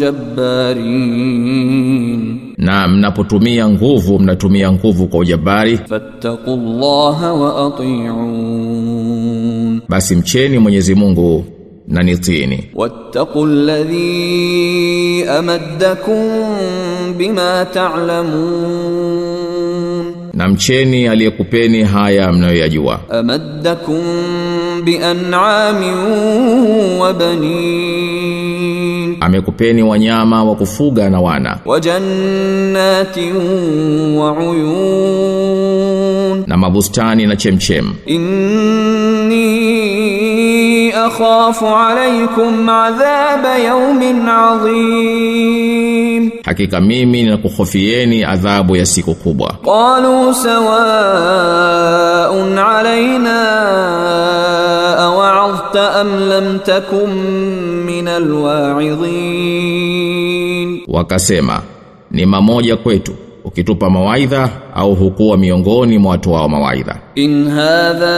جبارين 1.20 2.40
na 2.58 2.88
mnapotumia 2.88 3.70
nguvu 3.70 4.20
mnatumia 4.20 4.72
nguvu 4.72 5.08
kwa 5.08 5.20
ujabari 5.20 5.78
فاتقوا 5.78 6.56
الله 6.56 7.34
وأطيعون 8.60 9.82
basi 9.90 10.16
mcheni 10.16 10.58
Mwenyezi 10.58 10.96
Mungu 10.96 11.46
na 11.88 12.04
nitiini 12.04 12.64
واتقوا 12.76 13.46
الذي 13.48 15.26
أمدكم 15.30 16.24
بما 17.18 17.64
تعلمون 17.64 19.33
na 20.35 20.49
mcheni 20.49 21.09
aliyekupeni 21.09 21.83
haya 21.83 22.33
mnayoyajua. 22.33 23.01
Amaddakum 23.11 24.03
bi 24.85 24.97
an'amin 24.99 25.95
wa 26.99 27.13
banin, 27.13 28.37
amekupeni 29.21 29.83
wanyama 29.83 30.45
wa 30.45 30.57
kufuga 30.57 31.11
na 31.11 31.21
wana. 31.21 31.59
Wa 31.65 31.81
jannatin 31.81 33.37
wa 34.17 34.33
uyun, 34.33 35.95
na 36.47 36.57
mabustani 36.57 37.27
na 37.27 37.37
chemchem. 37.37 37.93
Inni 38.07 39.45
akhafu 40.95 41.67
alaykum 41.67 42.69
adhaba 42.69 43.59
yawmin 43.59 44.29
adhim, 44.29 46.31
hakika 46.45 46.81
mimi 46.81 47.23
ninakuhofieni 47.23 48.25
adhabu 48.25 48.77
ya 48.77 48.87
siku 48.87 49.15
kubwa. 49.15 49.55
Qalu 49.65 50.35
sawaun 50.35 50.59
alaina 52.59 53.39
awa'adhta 54.99 55.95
am 56.01 56.29
lam 56.29 56.59
takum 56.59 57.11
min 57.87 58.09
alwa'idhin, 58.09 60.81
wakasema 60.89 61.63
ni 62.11 62.27
mamoja 62.27 62.77
kwetu 62.77 63.13
ukitupa 63.45 63.91
mawaidha 63.91 64.49
au 64.75 64.95
hukuwa 64.95 65.37
miongoni 65.37 65.99
mwa 65.99 66.11
watu 66.11 66.33
wao 66.33 66.49
mawaidha. 66.49 66.97
In 67.15 67.51
hadha 67.51 68.11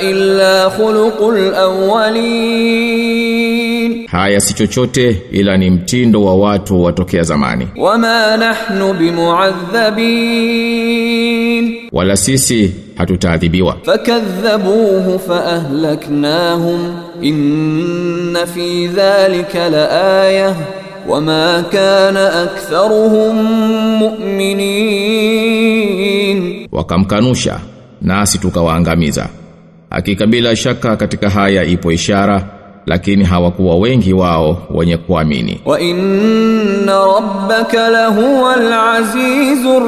illa 0.00 0.53
hadha 0.64 0.76
khuluqul 0.76 1.54
awwalin. 1.54 3.04
Haya 4.08 4.40
si 4.40 4.54
chochote 4.54 5.22
ila 5.32 5.56
ni 5.56 5.70
mtindo 5.70 6.22
wa 6.24 6.34
watu 6.36 6.82
watokea 6.82 7.22
zamani. 7.22 7.68
Wama 7.76 8.36
nahnu 8.36 8.94
bimuadhabin. 8.94 11.74
Wala 11.92 12.16
sisi 12.16 12.74
hatutaadhibiwa. 12.94 13.76
Fakadhabuhu 13.82 15.18
faahlaknahum 15.18 16.96
inna 17.22 18.46
fi 18.46 18.86
dhalika 18.86 19.68
laayah 19.68 20.54
wama 21.08 21.64
kana 21.72 22.42
aktharuhum 22.42 23.36
mu'minin. 23.98 25.08
Wakamkanusha 26.72 27.60
nasi 28.02 28.38
tukawaangamiza 28.38 29.28
hakika 29.94 30.26
bila 30.26 30.56
shaka 30.56 30.96
katika 30.96 31.30
haya 31.30 31.64
ipo 31.64 31.92
ishara 31.92 32.48
lakini 32.86 33.24
hawakuwa 33.24 33.76
wengi 33.76 34.12
wao 34.12 34.62
wenye 34.70 34.96
kuamini. 34.96 35.60
Wa 35.64 35.80
inna 35.80 37.04
rabbaka 37.06 37.88
lahuwal 37.90 38.72
azizur 38.72 39.82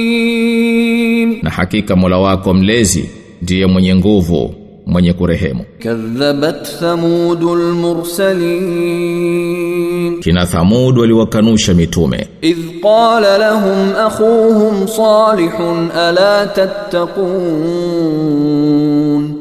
rahim. 0.00 1.38
Na 1.42 1.50
hakika 1.50 1.96
Mola 1.96 2.18
wako 2.18 2.54
mlezi 2.54 3.10
ndiye 3.42 3.66
mwenye 3.66 3.94
nguvu 3.96 4.54
mwenye 4.90 5.12
kurehemu. 5.12 5.64
Kadhabat 5.82 6.78
thamudul 6.80 7.72
mursalin. 7.74 9.20
Kina 10.20 10.46
Thamud 10.46 10.98
waliwakanusha 10.98 11.74
mitume. 11.74 12.26
Idh 12.42 12.80
qala 12.82 13.38
lahum 13.38 13.92
akhuhum 14.06 14.88
salihun 14.88 15.90
ala 15.90 16.46
tattaqun? 16.46 17.30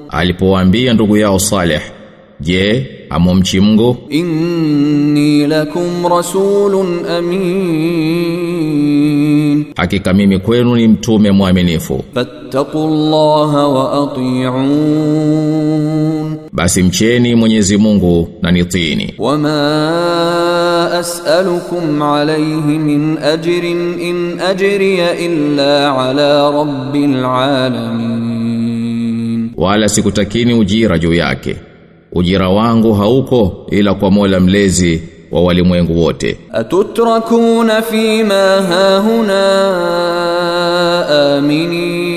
Alipowaambia 0.09 0.93
ndugu 0.93 1.17
yao 1.17 1.39
Saleh 1.39 1.81
je 2.39 2.98
amomchi 3.09 3.59
Mungu 3.59 3.97
inni 4.09 5.47
lakum 5.47 6.05
rasulun 6.09 7.05
amin. 8.39 9.65
Hakika 9.75 10.13
mimi 10.13 10.39
kwenu 10.39 10.75
ni 10.75 10.87
mtume 10.87 11.31
mwaminifu. 11.31 12.03
Fattaqullaha 12.13 13.67
wa 13.67 14.03
ati'un. 14.03 14.69
Basi 16.51 16.83
mcheni 16.83 17.35
Mwenyezi 17.35 17.77
Mungu 17.77 18.29
na 18.41 18.51
nitini 18.51 19.13
wama 19.17 20.91
as'alukum 20.99 22.01
alayhi 22.01 22.77
min 22.79 23.17
ajrin 23.17 23.99
in 23.99 24.39
ajriya 24.39 25.17
illa 25.19 25.97
ala 26.09 26.51
rabbil 26.51 27.25
alamin. 27.25 28.29
Wala 29.57 29.89
sikutakini 29.89 30.53
ujira 30.53 30.99
juu 30.99 31.13
yake 31.13 31.55
ujira 32.13 32.49
wangu 32.49 32.93
hauko 32.93 33.65
ila 33.71 33.93
kwa 33.93 34.11
Mola 34.11 34.39
mlezi 34.39 35.01
wa 35.31 35.41
walimwengu 35.43 36.03
wote. 36.03 36.37
Atutrakuna 36.53 37.81
fima 37.81 38.61
hahuna 38.69 39.39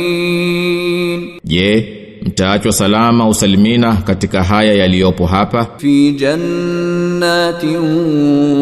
aminin. 0.03 1.41
Je 1.45 1.99
mtaachwa 2.23 2.73
salama 2.73 3.29
usalimina 3.29 3.97
katika 3.97 4.43
haya 4.43 4.75
yaliyopo 4.75 5.27
hapa? 5.27 5.67
Fi 5.77 6.13
jannatin 6.13 7.79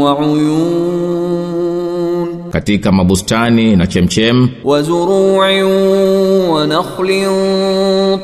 wa 0.00 0.18
uyun. 0.18 0.90
Katika 2.50 2.92
mabustani 2.92 3.76
na 3.76 3.86
chemchem? 3.86 4.48
Wa 4.64 4.82
zuru'in 4.82 5.64
wa 6.50 6.66
nakhlin 6.66 7.28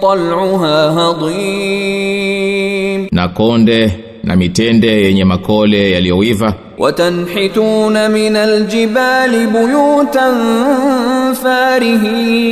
tal'uha 0.01 0.93
hadim 0.93 2.76
na 3.13 3.29
konde 3.29 3.93
na 4.25 4.37
mitende 4.37 5.03
yenye 5.03 5.25
makole 5.25 5.91
yaliyoiva. 5.91 6.55
Watanhituna 6.79 8.09
minal 8.09 8.53
aljibali 8.53 9.47
buyutan 9.47 10.35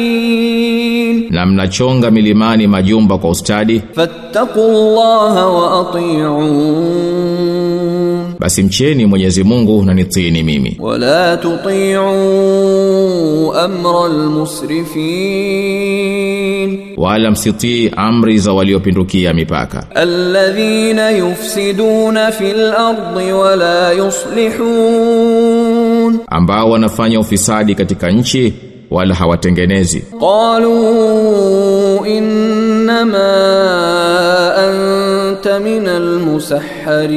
farihin. 0.05 1.27
Na 1.31 1.47
mnachonga 1.47 2.11
milimani 2.11 2.67
majumba 2.67 3.19
kwa 3.19 3.31
ustadi. 3.31 3.83
Fattaqullaha 3.95 5.47
wa 5.47 5.81
ati'un 5.81 7.05
basi 8.39 8.63
mcheni 8.63 9.07
Mwenyezi 9.07 9.45
Mungu 9.45 9.83
na 9.85 9.95
nitiini 9.95 10.43
mimi. 10.43 10.77
Wala 10.81 11.37
tuti'u 11.37 12.05
amra 13.55 14.05
almusrifin. 14.05 16.81
Wala 16.97 17.31
msitii 17.31 17.91
amri 17.97 18.39
za 18.39 18.53
waliopindukia 18.53 19.35
mipaka. 19.35 19.87
Alladhina 19.95 21.11
yufsiduna 21.11 22.33
fil 22.33 22.73
ardi 22.73 23.33
wala 23.33 23.93
yuslihun. 23.93 25.25
Ambao 26.27 26.71
wanafanya 26.71 27.21
ufisadi 27.21 27.75
katika 27.75 28.11
nchi 28.11 28.55
wala 28.91 29.15
hawatengenezi. 29.15 30.05
Qalu 30.21 30.75
innama 32.07 33.25
an 34.57 34.75
kunta 35.45 35.61
minal 35.61 36.19
musahharin 36.21 37.17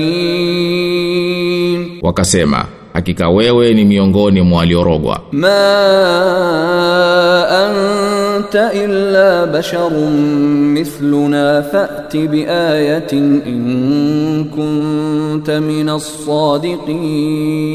wakasema 2.01 2.65
hakika 2.93 3.29
wewe 3.29 3.73
ni 3.73 3.85
miongoni 3.85 4.41
mwa 4.41 4.57
waliorogwa. 4.59 5.21
Ma 5.31 5.47
anta 7.49 8.73
illa 8.73 9.47
basharun 9.47 10.11
mithluna 10.73 11.63
fa'ti 11.71 12.27
biayatin 12.27 13.41
in 13.47 14.45
kunta 14.55 15.61
minas 15.61 16.25
sadiqin 16.25 17.69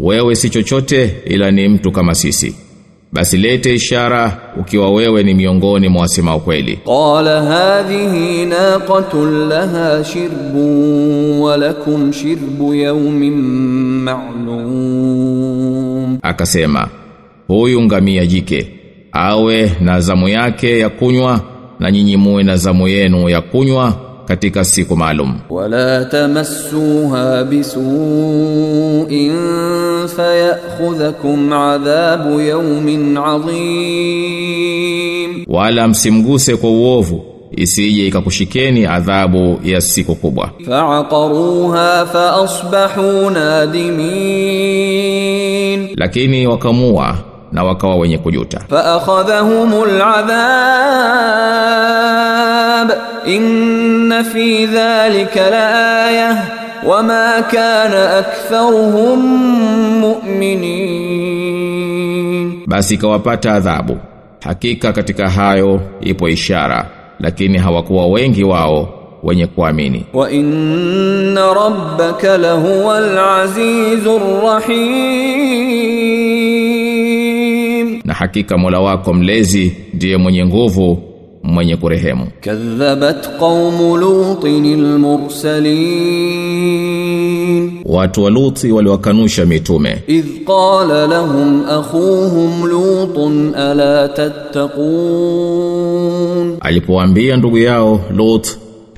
wewe 0.00 0.34
si 0.34 0.50
chochote 0.50 1.16
ila 1.26 1.50
ni 1.50 1.68
mtu 1.68 1.92
kama 1.92 2.14
sisi 2.14 2.67
basi 3.12 3.36
lete 3.36 3.74
ishara 3.74 4.38
ukiwa 4.60 4.90
wewe 4.90 5.22
ni 5.22 5.34
miongoni 5.34 5.88
mwa 5.88 6.02
wasema 6.02 6.36
ukweli. 6.36 6.76
Qala 6.84 7.42
hadhihi 7.42 8.46
naqatun 8.46 9.48
laha 9.48 10.04
shirbu 10.04 11.42
wa 11.44 11.56
lakum 11.56 12.12
shirbu 12.12 12.74
yawmin 12.74 13.34
ma'lum, 14.88 16.18
akasema 16.22 16.88
huyu 17.48 17.82
ngamia 17.82 18.26
jike 18.26 18.70
awe 19.12 19.72
na 19.80 20.00
zamu 20.00 20.28
yake 20.28 20.78
ya 20.78 20.88
kunywa 20.88 21.40
na 21.80 21.90
nyinyi 21.90 22.16
muwe 22.16 22.42
na 22.42 22.56
zamu 22.56 22.88
yenu 22.88 23.28
ya 23.28 23.40
kunywa 23.40 24.07
katika 24.28 24.64
siku 24.64 24.96
maalum. 24.96 25.34
Wala 25.50 26.04
tamassuha 26.04 27.44
bisu'in 27.44 29.32
fayakhudhukum 30.16 31.52
adhabu 31.52 32.40
yawmin 32.40 33.16
adhim 33.16 34.18
wala 35.46 35.88
msimguse 35.88 36.56
kwa 36.56 36.70
uovu 36.70 37.24
isije 37.56 38.06
ikakushikeni 38.06 38.86
adhabu 38.86 39.60
ya 39.64 39.80
siku 39.80 40.14
kubwa. 40.14 40.50
Fa'aqaruha 40.66 42.06
faasbahu 42.06 43.30
nadimin. 43.30 43.98
Lakini 45.96 46.46
wakamua 46.46 47.16
na 47.52 47.64
wakawa 47.64 47.96
wenye 47.96 48.18
kujuta. 48.18 48.60
Fa 48.70 48.94
akhadhahumul 48.94 50.02
adhab. 50.02 51.18
العذاب 52.77 52.97
إن 53.27 54.23
في 54.23 54.65
ذلك 54.65 55.37
لآية 55.37 56.43
وما 56.85 57.39
كان 57.39 57.91
أكثرهم 57.93 59.19
مؤمنين 60.01 61.33
basi 62.67 62.93
ikawapata 62.93 63.53
adhabu 63.53 63.97
hakika 64.43 64.93
katika 64.93 65.29
hayo 65.29 65.81
ipo 66.01 66.29
ishara 66.29 66.85
lakini 67.19 67.57
hawakuwa 67.57 68.07
wengi 68.07 68.43
wao 68.43 68.89
wenye 69.23 69.47
kuamini 69.47 70.05
وإن 70.13 71.37
ربك 71.37 72.25
لهو 72.25 72.97
العزيز 72.97 74.07
الرحيم 76.93 78.01
na 78.05 78.13
hakika 78.13 78.57
Mola 78.57 78.79
wako 78.79 79.13
mlezi 79.13 79.75
ndiye 79.93 80.17
mwenye 80.17 80.45
nguvu 80.45 81.03
mwenye 81.48 81.76
kurehemu. 81.76 82.26
Kadhabat 82.40 83.38
qaumu 83.38 83.96
Lutin 83.96 84.64
al-mursalin, 86.08 87.72
watu 87.84 88.22
wa 88.24 88.30
Luti 88.30 88.72
waliwakanusha 88.72 89.46
mitume. 89.46 90.02
Idh 90.06 90.26
qala 90.46 91.06
lahum 91.06 91.64
akhuhum 91.70 92.66
Lutun 92.70 93.54
ala 93.54 94.08
tattaqun, 94.08 94.78
alipowaambia 96.60 97.36
ndugu 97.36 97.58
yao 97.58 98.00
Lut, 98.16 98.48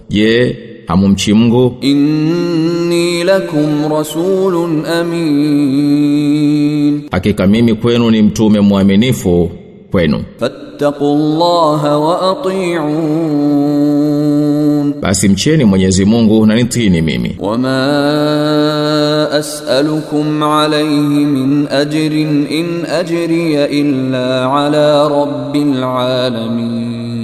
je, 0.08 0.56
hamumchi 0.86 1.32
Mungu? 1.32 1.76
Inni 1.80 3.24
lakum 3.24 3.92
rasulun 3.92 4.86
amin, 4.86 5.82
hakika 7.10 7.46
mimi 7.46 7.74
kwenu 7.74 8.10
ni 8.10 8.22
mtume 8.22 8.60
mwaminifu 8.60 9.50
kwenu. 9.90 10.24
Fat 10.40 10.52
Wattaqullaha 10.80 11.98
wa 11.98 12.30
ati'un. 12.30 12.94
Basi 15.00 15.28
mcheni 15.28 15.64
Mwenyezi 15.64 16.04
Mungu 16.04 16.46
na 16.46 16.54
nitini 16.56 17.02
mimi. 17.02 17.36
Wama 17.38 19.28
as'alukum 19.32 20.42
alayhi 20.42 21.24
min 21.26 21.68
ajrin 21.70 22.46
in 22.50 22.86
ajriya 23.00 23.68
illa 23.68 24.52
ala 24.54 25.08
rabbil 25.08 25.84
alamin. 25.84 27.20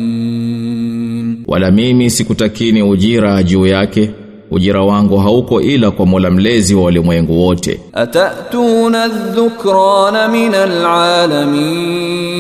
Wala 1.47 1.71
mimi 1.71 2.11
sikutakini 2.11 2.83
ujira 2.83 3.43
juu 3.43 3.67
yake. 3.67 4.11
Ujira 4.51 4.83
wangu 4.83 5.19
hauko 5.19 5.61
ila 5.61 5.91
kwa 5.91 6.07
Mola 6.07 6.31
mlezi 6.31 6.75
wa 6.75 6.83
walimwengu 6.85 7.43
wote. 7.47 7.81
Atatuna 7.93 9.09
dhukrana 9.09 10.29
minal 10.29 10.87
alamin. 10.87 12.36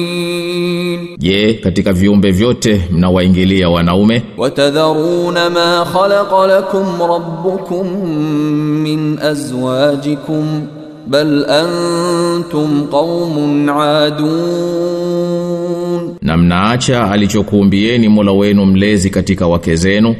Je, 1.18 1.54
katika 1.54 1.92
viumbe 1.92 2.30
vyote 2.30 2.82
mnawaingilia 2.90 3.68
wanaume? 3.68 4.22
Watadharuna 4.38 5.50
ma 5.50 5.86
khalaqa 5.92 6.46
lakum 6.46 6.86
rabbukum 7.10 7.86
min 8.82 9.18
azwajikum 9.22 10.62
bal 11.06 11.44
antum 11.50 12.86
qaumun 12.90 13.68
adun, 13.68 14.26
na 16.22 16.36
mnaacha 16.36 17.10
alichokuumbieni 17.10 18.08
Mola 18.08 18.32
wenu 18.32 18.66
mlezi 18.66 19.10
katika 19.10 19.46
wake 19.46 19.76
zenu 19.76 20.16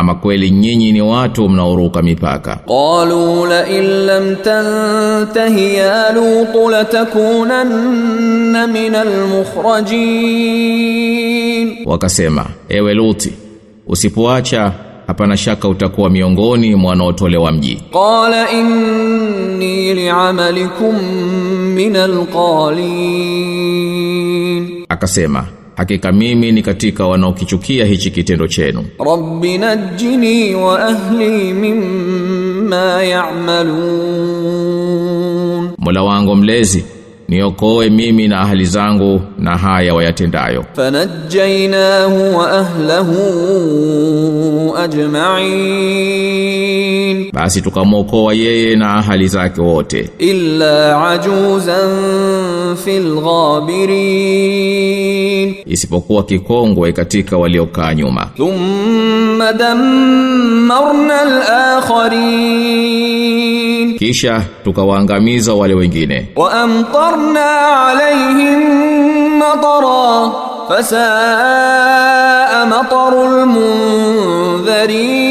ama 0.00 0.14
kweli 0.14 0.50
nyinyi 0.50 0.92
ni 0.92 1.02
watu 1.02 1.48
mnaoruka 1.48 2.02
mipaka? 2.02 2.56
Qalu 2.66 3.46
la 3.46 3.68
illam 3.68 4.36
tantahi 4.36 5.74
ya 5.74 6.12
lut 6.12 6.70
latakunanna 6.70 8.66
min 8.66 8.94
almukhrajin 10.70 11.76
wakasema 11.86 12.46
ewe 12.68 12.94
luti 12.94 13.32
usipoacha 13.86 14.72
hapana 15.06 15.36
shaka 15.36 15.68
utakuwa 15.68 16.10
miongoni 16.10 16.74
mwa 16.74 16.90
wanaotolewa 16.90 17.52
mji. 17.52 17.82
Qala 17.92 18.50
inni 18.50 19.94
li'amalikum 19.94 20.94
min 21.74 21.96
alqalin 21.96 23.24
akasema 24.88 25.44
hakika 25.76 26.12
mimi 26.12 26.52
ni 26.52 26.62
katika 26.62 27.06
wanaokichukia 27.06 27.84
hichi 27.84 28.10
kitendo 28.10 28.48
chenu. 28.48 28.84
Rabbi 29.06 29.58
najini 29.58 30.54
wa 30.54 30.84
ahli 30.88 31.52
mimma 31.52 33.02
ya'malun. 33.02 35.70
Mola 35.78 36.02
wangu 36.02 36.36
mlezi 36.36 36.84
niokoe 37.30 37.90
mimi 37.90 38.28
na 38.28 38.40
ahli 38.40 38.64
zangu 38.66 39.20
na 39.38 39.56
haya 39.56 39.94
wayatendayo. 39.94 40.64
Fanajjainahu 40.76 42.36
wa 42.38 42.50
ahlihi 42.52 43.20
ajma'in. 46.10 47.30
Basi 47.32 47.62
tukamwokoa 47.62 48.34
yeye 48.34 48.76
na 48.76 48.94
ahali 48.94 49.28
zake 49.28 49.60
wote. 49.60 50.10
Illa 50.18 51.08
ajuzan 51.10 52.76
fil 52.84 53.14
ghabirin. 53.20 54.50
Isipokuwa 55.66 56.22
kikongwe 56.24 56.92
katika 56.92 57.36
waliokaa 57.38 57.94
nyuma. 57.94 58.26
Thumma 58.36 59.52
dammarna 59.52 61.20
al-akharin. 61.20 62.90
Kisha 63.98 64.42
tukawaangamiza 64.64 65.54
wale 65.54 65.74
wengine. 65.74 66.28
Wa 66.36 66.52
amtar 66.52 67.19
وأمطرنا 67.19 67.49
عليهم 67.75 68.59
مطرا 69.39 70.33
فساء 70.69 72.51
مطر 72.67 73.13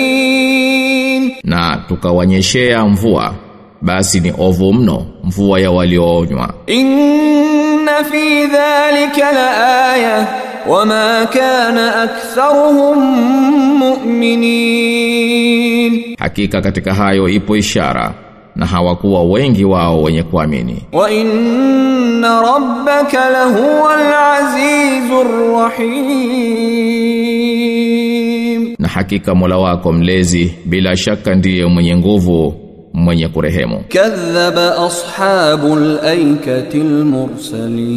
المنذرين 0.04 1.34
na 1.44 1.80
tukawanyeshea 1.88 2.84
mvua 2.84 3.34
basi 3.82 4.20
ni 4.20 4.34
ovu 4.38 4.72
mno 4.72 5.06
mvua 5.24 5.60
ya 5.60 5.70
walioonywa 5.70 6.50
إن 6.70 7.86
في 8.10 8.44
ذلك 8.44 9.18
لآية 9.18 10.28
وما 10.68 11.24
كان 11.24 11.78
أكثرهم 11.78 12.98
مؤمنين 14.84 16.14
hakika 16.18 16.60
katika 16.60 16.94
hayo 16.94 17.28
ipo 17.28 17.56
ishara 17.56 18.12
na 18.55 18.65
hawakuwa 18.65 19.23
wengi 19.23 19.65
wao 19.65 20.01
wenye 20.03 20.23
kuamini. 20.23 20.83
Wa 20.93 21.11
inna 21.11 22.41
rabbaka 22.41 23.29
lahuwal 23.29 24.13
azizur 24.13 25.27
rahim, 26.99 28.75
na 28.79 28.87
hakika 28.87 29.35
Mola 29.35 29.57
wako 29.57 29.93
mlezi 29.93 30.53
bila 30.65 30.97
shaka 30.97 31.35
ndiye 31.35 31.65
mwenye 31.65 31.95
nguvu 31.97 32.53
mwenye 32.93 33.27
kurehemu. 33.27 33.83
Kadhaba 33.89 34.77
ashabul 34.85 35.99
aikatil 36.05 37.03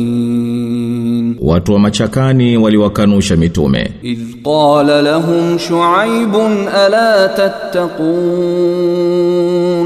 mursalin, 0.07 1.36
watu 1.40 1.72
wa 1.72 1.78
machakani 1.78 2.57
waliwakanusha 2.57 3.36
mitume. 3.36 3.90
Idh 4.03 4.42
qala 4.44 5.03
lahum 5.03 5.59
shuaibun 5.59 6.68
ala 6.68 7.28
tattaqun 7.28 8.03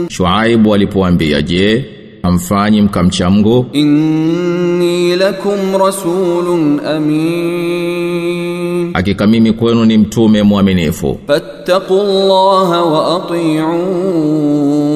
Shuaibu 0.09 0.75
alipoambia 0.75 1.43
je 1.43 1.85
amfanyi 2.23 2.83
mkamcha 2.83 3.31
Mungu 3.31 3.67
inni 3.73 5.17
lakum 5.17 5.59
rasulun 5.81 6.81
amin. 6.87 8.17
Hakika 8.93 9.27
mimi 9.27 9.53
kwenu 9.53 9.85
ni 9.85 9.99
mtume 9.99 10.43
mwaminifu. 10.43 11.19
Fattaqullaha 11.27 12.83
wa 12.85 13.17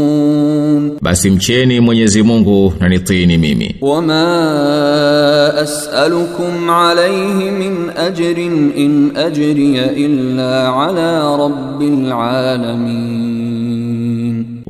ati'un. 0.01 0.91
Basi 1.03 1.31
mcheni 1.31 1.81
Mwenyezi 1.81 2.23
Mungu 2.23 2.73
na 2.81 2.89
nitini 2.89 3.39
mimi. 3.39 3.77
Wama 3.81 5.55
as'alukum 5.59 6.71
alayhi 6.71 7.51
min 7.51 7.91
ajrin 7.97 8.73
in 8.77 9.17
ajriya 9.17 9.93
illa 9.93 10.77
ala 10.87 11.37
rabbil 11.37 12.13
alamin 12.13 14.00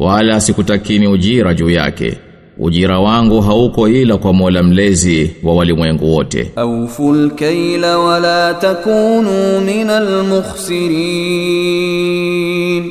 wala 0.01 0.40
sikutakini 0.40 1.07
ujira 1.09 1.55
juu 1.55 1.70
yake 1.70 2.18
ujira 2.59 3.01
wangu 3.01 3.40
hauko 3.40 3.88
ila 3.88 4.16
kwa 4.16 4.32
Mola 4.32 4.62
mlezi 4.62 5.30
wa 5.42 5.55
walimwengu 5.55 6.14
wote. 6.14 6.51
Auful 6.57 7.30
kaila 7.30 7.98
wala 7.98 8.55
takunu 8.55 9.61
minal 9.61 10.22
mukhsirin, 10.22 10.90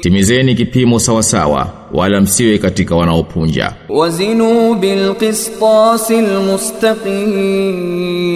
timizeni 0.01 0.55
kipimo 0.55 0.99
sawasawa 0.99 1.69
wala 1.93 2.21
msiwe 2.21 2.57
katika 2.57 2.95
wanaopunja. 2.95 3.73
Wazinu 3.89 4.75
bil 4.75 5.13
qistasil 5.15 6.27
mustaqim 6.51 8.29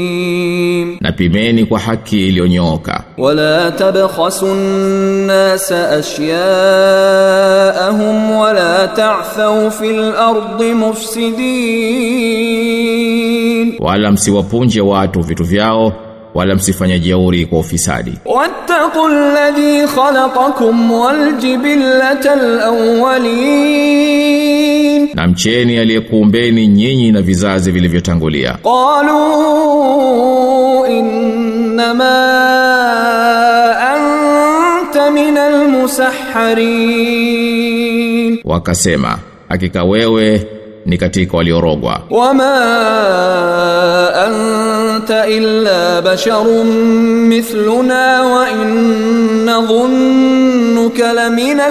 pimeni 1.14 1.66
kwa 1.66 1.80
haki 1.80 2.28
iliyonyooka. 2.28 3.04
Wala 3.18 3.72
tabkhasun 3.72 4.58
nasa 5.26 5.90
ashya'ahum 5.90 6.32
wala 8.32 8.88
ta'thaw 8.88 9.72
fil 9.72 10.16
ardi 10.16 10.74
mufsidin, 10.74 11.34
wala 13.80 14.12
msiwapunje 14.12 14.82
watu 14.82 15.22
vitu 15.22 15.44
vyao 15.44 15.94
wala 16.34 16.56
msifanye 16.56 17.00
jeuri 17.00 17.46
kwa 17.46 17.60
ufisadi. 17.60 18.14
Wattaqul 18.26 19.12
ladhi 19.34 19.88
khalaqakum 19.96 20.92
wal 20.92 21.40
awwalin 22.64 24.63
na 25.14 25.28
mcheni 25.28 25.78
aliyekuumbeni 25.78 26.68
nyinyi 26.68 27.12
na 27.12 27.22
vizazi 27.22 27.72
vilivyotangulia. 27.72 28.58
Qalu 28.64 29.18
innama 30.98 32.14
anta 33.80 35.12
minal 35.12 35.68
musahharin. 35.68 38.40
Wakasema 38.44 39.20
hakika 39.50 39.84
wewe 39.84 40.48
ni 40.86 40.98
katika 40.98 41.38
waliorogwa. 41.38 42.02
Wama 42.10 42.54
anta 44.16 45.28
illa 45.28 46.02
basharun 46.02 46.68
mithluna 47.28 48.24
wa 48.24 48.50
in 48.52 48.68
nadhunnuka 49.46 51.14
lamina 51.14 51.66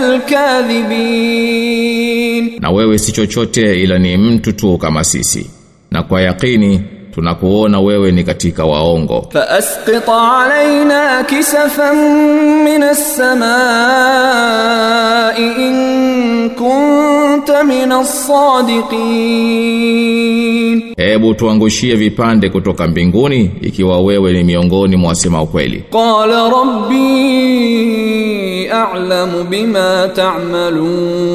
alkadhibin 1.12 2.60
na 2.60 2.70
wewe 2.70 2.98
si 2.98 3.12
chochote 3.12 3.82
ila 3.82 3.98
ni 3.98 4.16
mtu 4.16 4.52
tu 4.52 4.78
kama 4.78 5.04
sisi. 5.04 5.50
Na 5.90 6.02
kwa 6.02 6.22
yaqini 6.22 6.80
tunakuona 7.14 7.80
wewe 7.80 8.12
ni 8.12 8.24
katika 8.24 8.64
waongo. 8.64 9.26
Fa 9.32 9.48
asqit 9.48 10.08
alaina 10.08 11.24
kisafan 11.24 11.96
min 12.64 12.82
as-samaa'i 12.82 13.42
in 15.68 16.50
kunta 16.50 17.64
min 17.64 17.92
as-sadiqin. 17.92 20.82
Hebu 20.96 21.34
tuangushie 21.34 21.94
vipande 21.94 22.48
kutoka 22.48 22.88
mbinguni 22.88 23.50
ikiwa 23.60 24.00
wewe 24.00 24.32
ni 24.32 24.44
miongoni 24.44 24.96
mwa 24.96 25.08
wasema 25.08 25.42
ukweli. 25.42 25.84
Qala 25.90 26.50
rabbi 26.50 26.98
a'lamu 28.68 29.44
bima 29.44 30.08
ta'malun. 30.14 31.32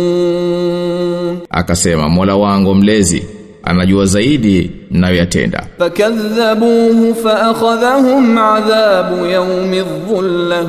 Akasema 1.49 2.09
mola 2.09 2.35
wangu 2.35 2.75
mlezi 2.75 3.23
anajua 3.69 4.05
zaidi 4.05 4.71
nayoyatenda 4.91 5.63
fakadhabuhu 5.79 7.15
faakhadhahum 7.15 8.37
adhabu 8.37 9.25
yawmi 9.25 9.81
dhullah 10.09 10.65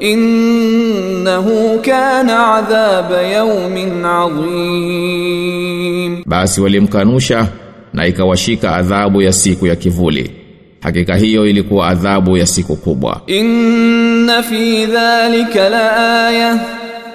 innahu 0.00 1.78
kana 1.82 2.54
adhaba 2.54 3.22
yawmin 3.22 4.04
adhim. 4.04 5.42
Basi 6.26 6.60
walimkanusha 6.60 7.46
na 7.92 8.06
ikawashika 8.06 8.76
adhabu 8.76 9.22
ya 9.22 9.32
siku 9.32 9.66
ya 9.66 9.76
kivuli. 9.76 10.30
Hakika 10.80 11.16
hiyo 11.16 11.46
ilikuwa 11.46 11.88
adhabu 11.88 12.36
ya 12.36 12.46
siku 12.46 12.76
kubwa. 12.76 13.20
Inna 13.26 14.42
fi 14.42 14.86
dhalika 14.86 15.68
la 15.68 15.96
aya 16.26 16.58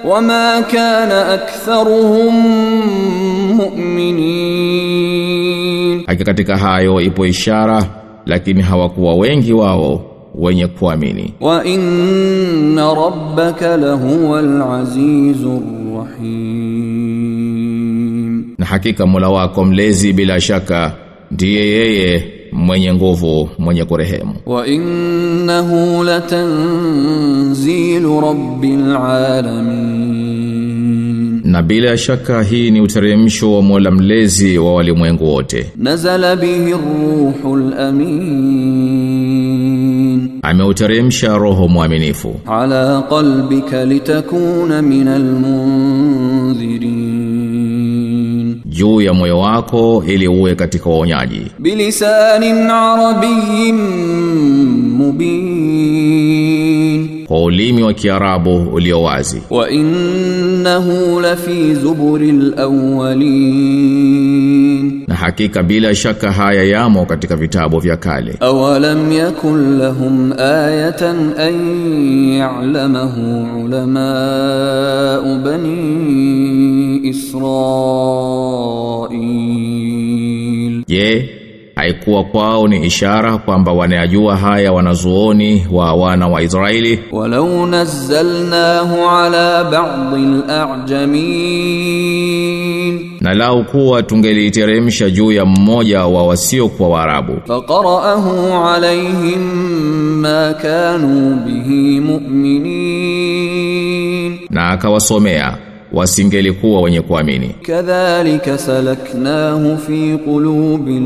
wama 0.05 0.63
kana 0.71 1.27
aktharuhum 1.33 2.35
mu'minin. 3.57 4.88
Hakika 6.09 6.25
katika 6.25 6.57
hayo 6.57 7.01
ipo 7.01 7.25
ishara 7.25 7.85
lakini 8.25 8.61
hawakuwa 8.61 9.15
wengi 9.15 9.53
wao 9.53 10.01
wenye 10.35 10.67
kuamini. 10.67 11.33
Wa 11.41 11.65
inna 11.65 12.93
rabbaka 12.95 13.77
lahuwal 13.77 14.61
azizur 14.61 15.59
rahim. 15.97 16.99
Na 18.57 18.65
hakika 18.65 19.05
Mola 19.05 19.29
wako 19.29 19.65
mlezi 19.65 20.13
bila 20.13 20.41
shaka 20.41 20.91
ndiye 21.31 21.67
yeye 21.67 22.31
mwenye 22.51 22.93
nguvu 22.93 23.49
mwenye 23.57 23.85
kurehemu 23.85 24.35
wa 24.45 24.67
innahu 24.67 26.03
latanzilu 26.03 27.41
rabbil 28.21 28.95
alamin 28.95 30.58
na 31.49 31.61
bila 31.61 31.97
shaka 31.97 32.43
hii 32.43 32.71
ni 32.71 32.81
uteremsho 32.81 33.53
wa 33.53 33.61
Mola 33.61 33.91
mlezi 33.91 34.57
wa 34.57 34.73
walimwengu 34.75 35.33
wote. 35.33 35.71
Nazala 35.75 36.35
bihi 36.35 36.71
ruhul 36.71 37.73
amin, 37.79 39.39
ameuteremsha 40.41 41.37
roho 41.37 41.67
mwaminifu. 41.67 42.35
Ala 42.45 43.01
qalbika 43.01 43.85
litakuna 43.85 44.81
minal 44.81 45.21
munzirin, 47.09 48.61
juu 48.65 49.01
ya 49.01 49.13
moyo 49.13 49.39
wako 49.39 50.03
ili 50.07 50.27
uwe 50.27 50.55
katika 50.55 50.89
waonyaji. 50.89 51.41
Bilisanin 51.59 52.57
arabiyyin 52.69 53.75
mubin 54.97 56.48
kwa 57.29 57.41
ulimi 57.43 57.83
wa 57.83 57.93
Kiarabu 57.93 58.55
ulio 58.73 59.03
wazi. 59.03 59.41
Wa 59.49 59.69
innahu 59.69 61.19
lafi 61.21 61.73
zuburil 61.75 62.53
awwalin. 62.59 63.29
Na 65.07 65.15
hakika 65.15 65.63
bila 65.63 65.95
shaka 65.95 66.31
haya 66.31 66.63
yamo 66.63 67.05
katika 67.05 67.35
vitabu 67.35 67.79
vya 67.79 67.97
kale. 67.97 68.35
Awalam 68.39 69.11
yakun 69.11 69.77
lahum 69.79 70.31
ayatan 70.39 71.33
an 71.37 71.53
ya'lamahu 72.33 73.63
ulama 73.65 75.21
bani 75.43 76.99
israil. 77.03 77.29
Je 80.87 80.95
yeah 80.95 81.38
haikuwa 81.79 82.23
kwao 82.23 82.67
ni 82.67 82.85
ishara 82.85 83.37
kwamba 83.37 83.71
wanayajua 83.71 84.37
haya 84.37 84.73
wanazuoni 84.73 85.67
wa 85.71 85.93
wana 85.93 86.27
wa 86.27 86.41
Israeli. 86.41 86.99
Walau 87.11 87.65
nazzalnahu 87.67 89.09
ala 89.09 89.63
ba'dil 89.63 90.43
a'jamin. 91.79 93.09
Na 93.21 93.33
lau 93.33 93.63
kuwa 93.63 94.03
tungeliteremsha 94.03 95.09
juu 95.09 95.31
ya 95.31 95.45
mmoja 95.45 96.05
wa 96.05 96.27
wasio 96.27 96.67
kwa 96.67 96.89
Waarabu 96.89 97.33
faqara'ahu 97.47 98.53
alaihim 98.75 99.41
ma 100.21 100.53
kanu 100.61 101.35
bihi 101.45 101.99
mu'minin. 103.09 104.39
Na 104.49 104.69
akawasomea 104.69 105.57
wasingelikuwa 105.93 106.81
wenye 106.81 107.01
kuamini. 107.01 107.55
Kadhalika 107.61 108.57
salaknahu 108.57 109.77
fi 109.77 110.17
qulubil 110.25 111.01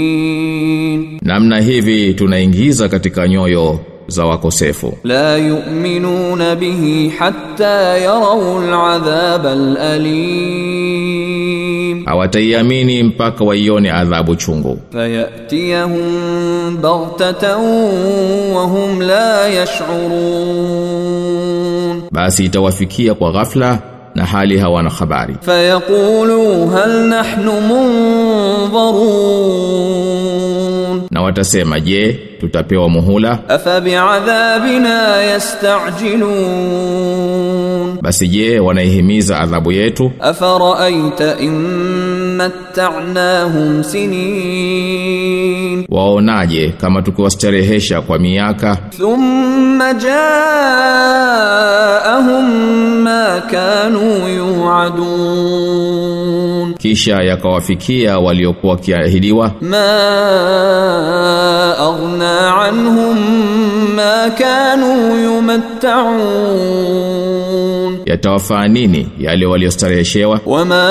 mujrimin, 0.00 1.18
namna 1.22 1.60
hivi 1.60 2.14
tunaingiza 2.14 2.88
katika 2.88 3.28
nyoyo 3.28 3.78
za 4.08 4.24
wakosefu. 4.26 4.98
La 5.04 5.36
yu'minuna 5.36 6.56
bihi 6.56 7.08
hatta 7.08 7.98
yarau 7.98 8.58
al'adhab 8.58 9.46
al'alim, 10.80 11.30
hawataiamini 12.04 13.02
mpaka 13.02 13.44
waione 13.44 13.90
adhabu 13.92 14.36
chungu. 14.36 14.78
Fayatiyahum 14.92 16.76
baghtatan 16.82 17.60
wa 18.54 18.62
hum 18.64 19.00
la 19.00 19.48
yash'urun 19.48 21.29
basi 22.10 22.44
itawafikia 22.44 23.14
kwa 23.14 23.32
ghafla 23.32 23.78
na 24.14 24.26
hali 24.26 24.58
hawana 24.58 24.90
habari. 24.90 25.36
Fayaqulu 25.40 26.68
hal 26.68 26.90
nahnu 27.08 27.52
munzarun? 27.60 29.00
Na 31.10 31.22
watasema 31.22 31.80
je 31.80 32.12
tutapewa 32.40 32.88
muhula? 32.88 33.38
Afa 33.48 33.80
bi'adhabina 33.80 35.16
yasta'jilun? 35.16 37.98
Basi 38.02 38.28
je 38.28 38.60
wanaihimiza 38.60 39.40
adhabu 39.40 39.72
yetu? 39.72 40.12
Afa 40.20 40.88
in 41.40 41.52
mattanahum 42.40 43.84
sinin, 43.84 45.84
waonaje 45.88 46.68
kama 46.80 47.02
tukiwastarehesha 47.02 48.00
kwa 48.00 48.18
miaka. 48.18 48.76
Thumma 48.76 49.94
jaahum 49.94 51.20
ma 53.02 53.42
kanu 53.50 54.28
yuadun, 54.36 55.54
kisha 56.78 57.22
yakawafikia 57.22 58.18
waliokuwa 58.18 58.76
kiahidiwa. 58.76 59.52
Ma 59.60 59.90
aghna 61.88 62.56
anhum 62.56 63.18
ma 63.96 64.30
kanu 64.38 65.16
yumattaun 65.24 67.49
yatawafaa 68.10 68.68
nini 68.68 69.08
yale 69.18 69.46
waliostareheshewa? 69.46 70.40
Wama 70.46 70.82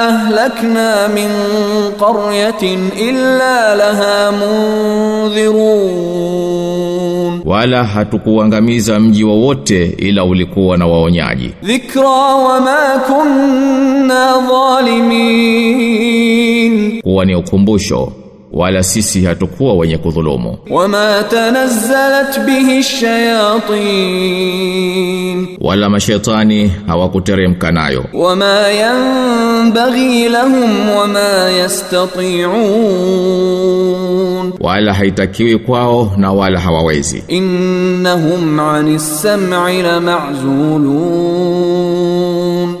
ahlakna 0.00 1.08
min 1.08 1.28
qaryatin 2.00 2.90
illa 3.08 3.74
laha 3.74 4.32
mundhirun 4.32 5.96
wala 7.44 7.84
hatukuangamiza 7.84 9.00
mji 9.00 9.24
wowote 9.24 9.84
ila 9.98 10.24
ulikuwa 10.24 10.76
na 10.76 10.86
waonyaji. 10.86 11.50
Dhikra 11.62 12.08
wama 12.08 12.76
kunna 13.06 14.36
zalimin. 15.56 17.02
Kuwa 17.02 17.24
ni 17.24 17.34
ukumbusho 17.34 18.12
wala 18.56 18.82
sisi 18.82 19.24
hatukuwa 19.24 19.74
wenye 19.74 19.98
kudhulumu. 19.98 20.58
Wama 20.70 21.24
tanazzalat 21.30 22.40
bihi 22.40 22.82
shayatin. 22.82 23.76
Wala 25.60 25.88
mashaitani 25.90 26.72
hawakuteremka 26.86 27.72
nayo. 27.72 28.04
Wama 28.14 28.44
yanbaghi 28.68 30.28
lahum 30.28 30.90
wama 30.96 31.50
yastati'un. 31.60 32.46
Wala 34.60 34.92
haitakiwi 34.94 35.58
kwao 35.58 36.12
na 36.16 36.32
wala 36.32 36.60
hawawezi. 36.60 37.24
Innahum 37.28 38.60
anis 38.60 39.22
sam'i 39.22 39.82
la 39.82 40.00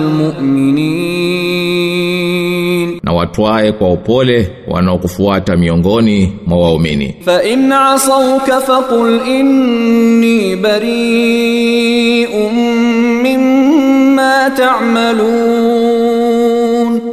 mu'minin. 1.17 2.99
Na 3.03 3.13
watwae 3.13 3.71
kwa 3.71 3.91
upole 3.91 4.51
wanaokufuata 4.67 5.57
miongoni 5.57 6.33
mwa 6.45 6.57
waumini. 6.59 7.15
Fa 7.25 7.43
in 7.43 7.71
asawka 7.71 8.61
faqul 8.61 9.19
inni 9.27 10.55
bari'un 10.55 12.53
mimma 13.23 14.49
ta'malun. 14.57 15.87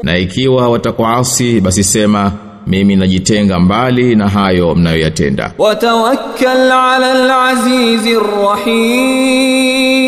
Na 0.03 0.19
ikiwa 0.19 0.69
watakuasi 0.69 1.61
basi 1.61 1.85
sema 1.85 2.33
mimi 2.67 2.97
najitenga 2.97 3.61
mbali 3.61 4.17
na 4.17 4.29
hayo 4.29 4.75
mnayoyatenda. 4.75 5.53
Watawakkal 5.59 6.73
ala 6.73 7.13
al-azizir 7.13 8.21
rahim, 8.47 10.05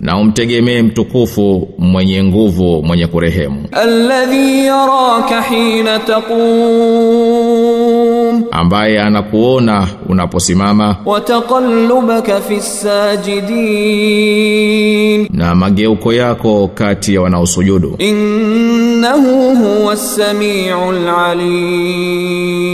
na 0.00 0.16
umtegemee 0.18 0.82
mtukufu 0.82 1.68
mwenye 1.78 2.24
nguvu 2.24 2.82
mwenye 2.82 3.06
kurehemu. 3.06 3.64
Alladhi 3.72 4.66
yaraka 4.66 5.42
hina 5.42 5.98
taqum, 5.98 6.34
ambaye 8.50 9.00
anakuona 9.00 9.88
unaposimama. 10.08 10.96
Wataqallubaka 11.06 12.40
fis 12.40 12.84
na 15.30 15.54
mageuko 15.54 16.12
yako 16.12 16.70
kati 16.74 17.14
ya 17.14 17.20
wanaosujudu. 17.20 17.94
In 17.98 18.83
innahu 19.08 19.56
huwa 19.56 19.96
samiul 19.96 21.08
alim. 21.08 22.64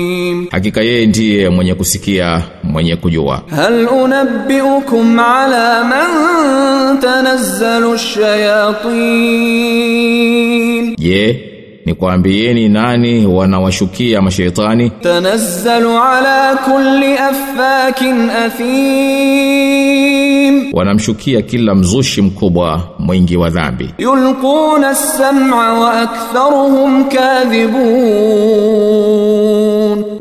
Hakika 0.51 0.81
yeye 0.83 1.07
ndiye 1.07 1.49
mwenye 1.49 1.75
kusikia 1.75 2.43
mwenye 2.63 2.97
kujua. 2.97 3.43
Hal 3.57 3.89
unabbiukum 3.89 5.19
ala 5.19 5.85
man 5.85 6.99
tanazzalu 7.01 7.99
shayatin 7.99 8.91
je 10.99 11.47
nikwambieni 11.87 12.69
nani 12.69 13.27
wanawashukia 13.27 14.23
mashaitani? 14.23 14.91
Tanazzalu 14.91 15.91
ala 16.03 16.57
kulli 16.57 17.10
athim. 18.45 19.51
Wanamshukia 20.73 21.43
kila 21.43 21.75
mzushi 21.75 22.23
mkubwa 22.23 22.81
mwingi 22.99 23.37
wa 23.37 23.51
dhambi. 23.51 23.95
Yulquna 23.99 24.89
as-sam'a 24.89 25.75
wa 25.81 26.01
aktharuhum 26.01 27.05
kadhibun. 27.05 27.81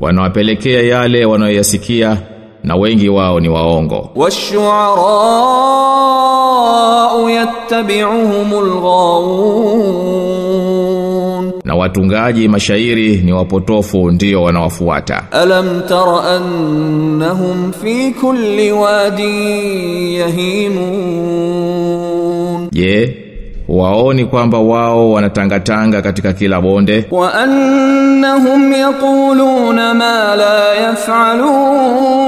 Wanawapelekea 0.01 0.82
yale 0.82 1.26
wanayoyasikia 1.26 2.18
na 2.64 2.76
wengi 2.76 3.10
wao 3.10 3.39
ni 3.39 3.49
waongo. 3.49 4.10
Washu'ara 4.16 5.60
yattabi'uhumul 7.30 8.82
ghawun 8.82 10.49
na 11.70 11.76
watungaji 11.76 12.47
mashairi 12.47 13.17
ni 13.17 13.34
wapotofu 13.34 14.11
ndio 14.11 14.43
wanawafuata. 14.43 15.24
Alam 15.32 15.82
tara 15.89 16.24
annahum 16.36 17.74
fi 17.74 18.11
kulli 18.11 18.72
wadi 18.72 20.15
yahimun. 20.15 20.80
Je 22.72 22.89
yeah, 22.91 23.09
waoni 23.67 24.26
kwamba 24.26 24.57
wao 24.59 25.11
wanatangatanga 25.11 26.01
katika 26.01 26.34
kila 26.34 26.61
bonde? 26.61 27.05
Wa 27.11 27.34
annahum 27.34 28.74
yaquluna 28.74 29.93
ma 29.93 30.36
la 30.36 30.74
yaf'alun. 30.76 32.20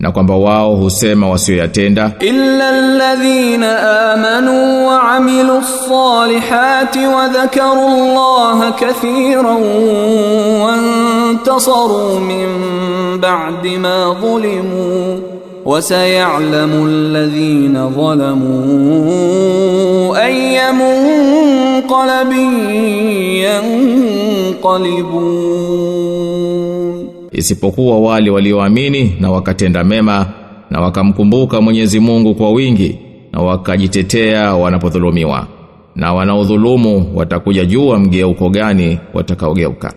na 0.00 0.12
kwamba 0.12 0.36
wao 0.36 0.76
husema 0.76 1.28
wasioyatenda 1.30 2.12
illa 2.20 2.68
alladhina 2.68 3.70
amanu 4.12 4.86
wa 4.88 5.02
amilu 5.02 5.62
ssalihati 5.62 6.98
wa 7.06 7.28
dhakaru 7.28 7.80
Allah 7.88 8.74
kathiran 8.80 9.62
wa 10.62 10.74
intasaru 10.76 12.20
min 12.20 12.48
ba'di 13.20 13.78
ma 13.78 14.16
zulimu 14.20 15.20
وسيعلم 15.68 16.86
الذين 16.88 17.90
ظلموا 17.96 18.56
أي 20.24 20.72
منقلب 20.72 22.32
ينقلبون 24.58 25.87
isipokuwa 27.38 28.00
wale 28.00 28.30
walioamini 28.30 29.16
na 29.20 29.30
wakatenda 29.30 29.84
mema 29.84 30.26
na 30.70 30.80
wakamkumbuka 30.80 31.60
Mwenyezi 31.60 32.00
Mungu 32.00 32.34
kwa 32.34 32.50
wingi 32.50 32.98
na 33.32 33.40
wakajitetea 33.40 34.54
wanapodhulumiwa. 34.54 35.46
Na 35.96 36.14
wanaodhulumu 36.14 37.10
watakuja 37.14 37.64
jua 37.64 37.98
mgeuko 37.98 38.48
gani 38.50 38.98
watakaogeuka 39.14 39.92